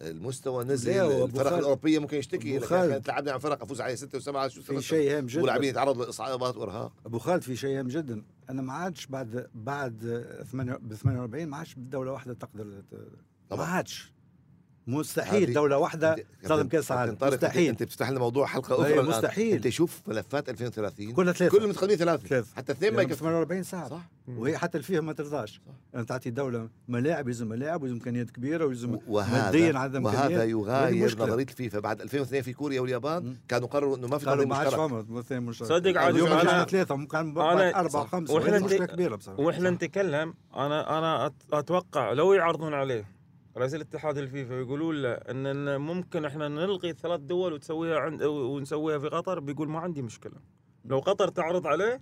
المستوى 0.02 0.64
نزل 0.64 0.92
الفرق 0.92 1.52
الأوروبية 1.52 1.98
ممكن 1.98 2.16
يشتكي 2.16 2.50
أبو 2.56 2.64
لك 2.64 2.70
خالد. 2.70 2.92
كانت 2.92 3.08
لعبنا 3.08 3.32
عن 3.32 3.38
فرق 3.38 3.62
أفوز 3.62 3.80
عليها 3.80 3.96
ستة 3.96 4.18
وسبعة 4.18 4.48
شو 4.48 4.62
في؟ 4.62 4.82
شيء 4.82 5.18
هام 5.18 5.26
جدا 5.26 5.42
ولاعبين 5.42 5.68
يتعرضوا 5.70 6.04
لاصابات 6.04 6.56
وإرهاق 6.56 6.92
أبو 7.06 7.18
خالد 7.18 7.42
في 7.42 7.56
شيء 7.56 7.78
هام 7.78 7.88
جدا 7.88 8.22
أنا 8.50 8.62
ما 8.62 8.72
عادش 8.72 9.06
بعد 9.06 9.46
بعد 9.54 10.24
ثمانية- 10.52 10.78
ب 10.82 10.94
48 10.94 11.48
ما 11.48 11.56
عادش 11.56 11.74
دوله 11.78 12.12
واحدة 12.12 12.34
تقدر 12.34 12.82
ما. 13.50 13.64
عادش 13.64 14.12
مستحيل 14.88 15.52
دولة 15.52 15.78
واحدة 15.78 16.14
أنت- 16.16 16.46
تنظم 16.48 16.68
كأس 16.68 16.92
العالم 16.92 17.16
مستحيل 17.22 17.68
أنت 17.68 17.82
بتفتح 17.82 18.10
لنا 18.10 18.18
موضوع 18.20 18.46
حلقة 18.46 18.74
أخرى 18.74 18.94
الآن. 18.94 19.04
مستحيل. 19.06 19.54
أنت 19.54 19.68
شوف 19.68 20.00
ملفات 20.06 20.48
2030 20.48 21.12
كلها 21.12 21.32
ثلاثة 21.32 21.58
كلهم 21.58 21.68
متقدمين 21.70 21.96
ثلاثة 21.96 22.26
ثلاثة. 22.28 22.46
حتى 22.56 22.72
اثنين 22.72 22.90
ما 22.94 22.98
يعني 23.02 23.12
يكفوا 23.12 23.26
48 23.26 23.62
ساعة 23.62 23.88
صح 23.88 24.08
وهي 24.28 24.58
حتى 24.58 24.78
الفيفا 24.78 25.00
ما 25.00 25.12
ترضاش 25.12 25.60
صح. 25.66 25.72
يعني 25.94 26.06
تعطي 26.06 26.30
دولة 26.30 26.68
ملاعب 26.88 27.28
يلزم 27.28 27.48
ملاعب 27.48 27.82
ويلزم 27.82 27.96
إمكانيات 27.96 28.30
كبيرة 28.30 28.64
ويلزم 28.66 28.98
ماديا 29.08 29.78
عدم 29.78 30.04
وهذا 30.04 30.44
يغاير. 30.44 31.16
نظرية 31.18 31.44
الفيفا 31.44 31.78
بعد 31.78 32.00
2002 32.00 32.42
في 32.42 32.52
كوريا 32.52 32.80
واليابان. 32.80 33.36
كانوا 33.48 33.68
قرروا 33.68 33.96
إنه 33.96 34.06
ما 34.08 34.18
في 34.18 34.26
قالوا 34.26 34.44
قانون 34.44 34.48
ما 34.48 34.56
عادش 34.56 34.74
مشترك 35.48 35.68
صدق 35.68 36.00
عاد 36.00 36.14
اليوم 36.14 36.28
عندنا 36.32 36.64
ثلاثة 36.64 36.94
أنا- 37.72 37.76
أربعة. 37.76 38.04
خمسة 38.06 38.34
مشكلة 38.58 38.86
كبيرة 38.86 39.16
بصراحة 39.16 39.40
وإحنا 39.40 39.70
نتكلم 39.70 40.34
أنا 40.56 40.98
أنا 40.98 41.32
أتوقع 41.52 42.12
لو 42.12 42.32
يعرضون 42.32 42.74
عليه 42.74 43.17
رئيس 43.56 43.74
الاتحاد 43.74 44.18
الفيفا 44.18 44.54
يقولون 44.54 45.02
له 45.02 45.12
إن 45.12 45.80
ممكن 45.80 46.24
إحنا 46.24 46.48
نلغي 46.48 46.92
ثلاث 46.92 47.20
دول 47.20 47.52
وتسويها 47.52 47.98
عند 47.98 48.22
ونسويها 48.22 48.98
في 48.98 49.08
قطر 49.08 49.40
بيقول 49.40 49.68
ما 49.68 49.78
عندي 49.78 50.02
مشكلة. 50.02 50.40
لو 50.84 50.98
قطر 50.98 51.28
تعرض 51.28 51.66
عليه 51.66 52.00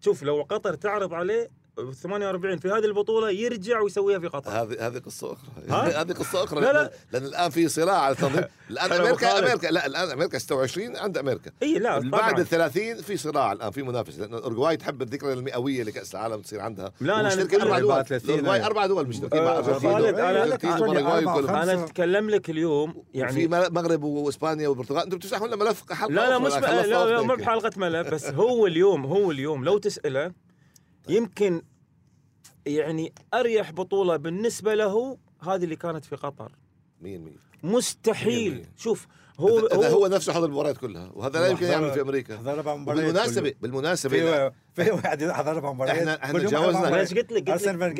شوف 0.00 0.22
لو 0.22 0.42
قطر 0.42 0.74
تعرض 0.74 1.14
عليه 1.14 1.48
48 1.76 2.58
في 2.58 2.68
هذه 2.68 2.84
البطولة 2.84 3.30
يرجع 3.30 3.80
ويسويها 3.80 4.18
في 4.18 4.26
قطر 4.26 4.50
هذه 4.50 4.86
هذه 4.86 4.98
قصة 4.98 5.32
أخرى؟ 5.32 5.92
هذه 5.92 6.12
قصة 6.12 6.44
أخرى 6.44 6.60
لا، 6.60 6.72
لا. 6.72 6.72
لأن, 6.72 6.90
لأن 7.12 7.24
الآن 7.24 7.50
في 7.50 7.68
صراع 7.68 7.98
على 7.98 8.12
التنظيم 8.14 8.44
الان 8.70 8.92
أمريكا. 8.92 9.38
أمريكا 9.38 9.66
لا 9.66 9.86
الآن 9.86 10.10
أمريكا 10.10 10.38
26 10.38 10.96
عند 10.96 11.18
أمريكا 11.18 11.50
إي 11.62 11.78
لا 11.78 11.98
بعد 11.98 12.40
ال 12.40 12.46
30 12.46 12.96
في 12.96 13.16
صراع 13.16 13.52
الآن 13.52 13.70
في 13.70 13.82
منافسة 13.82 14.20
لأن 14.20 14.34
اورجواي 14.34 14.76
تحب 14.76 15.02
الذكرى 15.02 15.32
المئوية 15.32 15.82
لكأس 15.82 16.14
العالم 16.14 16.40
تصير 16.40 16.60
عندها 16.60 16.92
لا، 17.00 17.22
لا، 17.22 17.32
أربع 17.42 17.66
أربعة 17.66 17.78
دول. 17.80 18.04
اورجواي 18.30 18.66
أربع 18.66 18.86
دول 18.86 19.06
مشتركين 19.08 19.42
مع 19.42 19.50
آه، 19.50 19.62
خالد،. 19.62 20.18
وخمسة. 21.26 21.62
أنا 21.62 21.84
أتكلم 21.84 22.30
لك 22.30 22.50
اليوم 22.50 23.04
يعني 23.14 23.32
في 23.32 23.66
المغرب 23.66 24.04
وإسبانيا 24.04 24.68
والبرتغال 24.68 25.02
أنتم 25.02 25.16
بتفتحوا 25.16 25.46
لنا 25.46 25.56
ملف 25.56 25.92
حلقة 25.92 26.12
لا 26.12 26.28
لا 26.30 26.38
مش 26.38 26.52
لا, 26.52 27.06
لا 27.06 27.22
مو. 27.22 27.34
بحلقة 27.34 27.70
ملف 27.76 28.08
بس 28.14 28.24
هو 28.26 28.66
اليوم 28.66 29.06
هو 29.06 29.30
اليوم 29.30 29.64
لو 29.64 29.78
تسأله 29.78 30.45
يمكن 31.08 31.62
يعني 32.66 33.12
أريح 33.34 33.70
بطولة 33.72 34.16
بالنسبة 34.16 34.74
له 34.74 35.18
هذه 35.42 35.64
اللي 35.64 35.76
كانت 35.76 36.04
في 36.04 36.16
قطر. 36.16 36.52
100% 37.00 37.04
مية. 37.04 37.36
مستحيل. 37.62 38.54
مية. 38.54 38.72
شوف 38.76 39.06
هو 39.40 39.58
هو, 39.58 39.82
هو, 39.82 40.06
نفسه 40.06 40.32
حضر 40.32 40.46
المباريات 40.46 40.76
كلها 40.78 41.10
وهذا 41.14 41.40
لا 41.40 41.46
يمكن 41.48 41.64
حضر- 41.66 41.72
يعمل 41.74 41.90
في 41.92 42.00
أمريكا. 42.00 42.40
هذا 42.40 42.50
أربع 42.52 42.76
مباريات 42.76 43.04
بالمناسبة 43.04 43.54
بالمناسبه. 43.62 44.10
في 44.10 44.52
في 44.84 44.90
واحد 44.90 45.22
يحضر 45.22 45.50
أربع 45.50 45.72
مباريات 45.72 46.20
كل 46.32 46.38
يوم 46.40 46.48
تجاوزنا. 46.48 47.00
قلت 47.00 47.12
لك؟ 47.12 47.32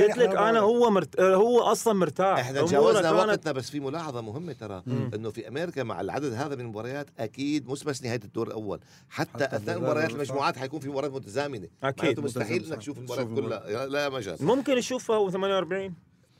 قلت 0.01 0.19
لك, 0.19 0.29
أنا. 0.37 0.59
هو 0.61 0.91
مرت... 0.91 1.21
هو 1.21 1.61
أصلا 1.61 1.95
مرتاح. 1.95 2.39
إحنا 2.39 2.63
تجاوزنا 2.63 3.03
كانت- 3.03 3.15
وقتنا 3.29 3.53
بس 3.53 3.71
في 3.71 3.81
ملاحظة 3.81 4.21
مهمة 4.21 4.53
ترى 4.53 4.83
إنه 5.15 5.31
في 5.31 5.49
أمريكا 5.49 5.83
مع 5.83 6.01
العدد 6.01 6.33
هذا 6.33 6.55
من 6.55 6.61
المباريات 6.61 7.07
أكيد 7.19 7.69
مش 7.71 7.85
بس 7.85 8.03
نهاية 8.03 8.21
الدور 8.25 8.47
الأول 8.47 8.81
حتى, 9.11 9.31
حتى 9.45 9.57
أثناء 9.57 9.79
مباريات 9.79 10.11
المجموعات 10.11 10.57
حيكون 10.59 10.81
في 10.81 10.89
مباريات 10.89 11.13
متزامنة. 11.13 11.69
أكيد 11.83 12.21
مستحيل 12.21 12.65
إنك. 12.67 12.79
تشوف 12.79 12.99
المباريات 12.99 13.29
كلها. 13.29 13.87
لا 13.87 14.09
مجاز 14.09 14.43
ممكن 14.43 14.75
نشوفها 14.77 15.17
هو 15.17 15.31
48 15.31 15.95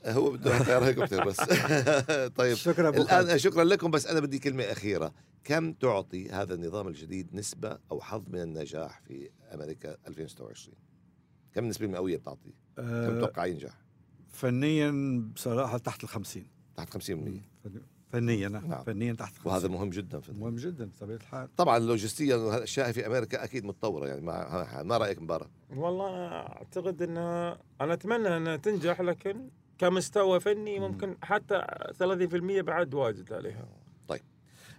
هو 0.05 0.31
بده 0.31 0.63
طياره 0.63 0.85
هليكوبتر 0.85 1.25
بس. 1.25 1.37
طيب 2.39 2.55
شكرا. 2.55 2.89
الآن 2.89 3.37
شكرا 3.37 3.63
لكم 3.63 3.91
بس 3.91 4.07
أنا 4.07 4.19
بدي 4.19 4.39
كلمة 4.39 4.63
أخيرة. 4.63 5.13
كم 5.43 5.73
تعطي 5.73 6.29
هذا 6.29 6.53
النظام 6.53 6.87
الجديد 6.87 7.35
نسبة 7.35 7.77
أو 7.91 8.01
حظ 8.01 8.23
من 8.29 8.41
النجاح 8.41 9.01
في 9.01 9.29
أمريكا 9.53 9.97
2026 10.07 10.75
كم 11.53 11.63
النسبة 11.63 11.85
المئويه 11.85 12.17
بتعطيه 12.17 12.53
كم 12.77 12.83
آه، 12.83 13.09
تتوقع 13.09 13.45
ينجح؟ 13.45 13.81
فنيا 14.31 15.21
بصراحة 15.35 15.77
تحت 15.77 16.03
ال 16.03 16.09
50 16.09 16.45
تحت 16.77 16.97
50% 16.97 16.99
فنيا 18.11 18.49
نعم. 18.49 18.67
نعم. 18.67 18.83
فنيا 18.83 19.13
تحت 19.13 19.31
ال 19.31 19.39
50 19.39 19.51
وهذا 19.53 19.67
مهم 19.67 19.89
جدا 19.89 20.19
في 20.19 20.31
مهم 20.31 20.55
جدا 20.55 20.85
بطبيعه 20.85 21.17
الحال. 21.17 21.55
طبعا 21.55 21.79
لوجستيا 21.79 22.35
الاشياء 22.57 22.91
في 22.91 23.07
أمريكا 23.07 23.43
أكيد 23.43 23.65
متطورة 23.65 24.07
يعني 24.07 24.21
ما 24.21 24.83
ما 24.83 24.97
رأيك 24.97 25.21
مبارك 25.21 25.49
والله 25.75 26.27
أعتقد 26.27 27.01
انها 27.01 27.59
أنا 27.81 27.93
أتمنى 27.93 28.37
إنها 28.37 28.55
تنجح 28.55 29.01
لكن 29.01 29.49
كمستوى 29.77 30.39
فني 30.39 30.79
ممكن 30.79 31.17
حتى 31.23 31.61
30% 31.99 32.61
بعد 32.61 32.93
واجد 32.93 33.33
عليها. 33.33 33.65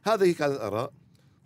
هذه 0.02 0.32
كانت 0.32 0.52
الآراء 0.52 0.92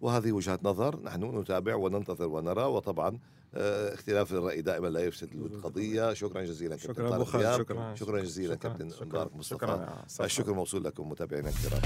وهذه 0.01 0.33
وجهات 0.33 0.65
نظر. 0.65 1.03
نحن 1.03 1.39
نتابع 1.39 1.75
وننتظر 1.75 2.29
ونرى 2.29 2.63
وطبعا 2.65 3.19
آه، 3.55 3.95
اختلاف 3.95 4.33
الرأي 4.33 4.63
دائما 4.63 4.87
لا 4.89 5.01
يفسد 5.01 5.33
القضية. 5.35 6.13
شكرا. 6.13 6.43
جزيلا 6.45 6.77
كابتن 6.77 6.93
شكرا 6.95 7.07
أبو 7.17 7.25
طارق 7.25 7.29
خالد 7.29 7.43
دياب. 7.45 7.59
شكرا. 7.61 7.95
شكرا 7.95 8.21
جزيلا 8.21 8.55
كابتن 8.55 8.91
شكراً. 8.91 9.05
مبارك 9.07 9.37
مصطفى. 9.37 9.57
شكرا 9.57 10.05
الشكر 10.25 10.53
موصول 10.53 10.85
لكم 10.85 11.09
متابعينا 11.09 11.49
الكرام. 11.49 11.83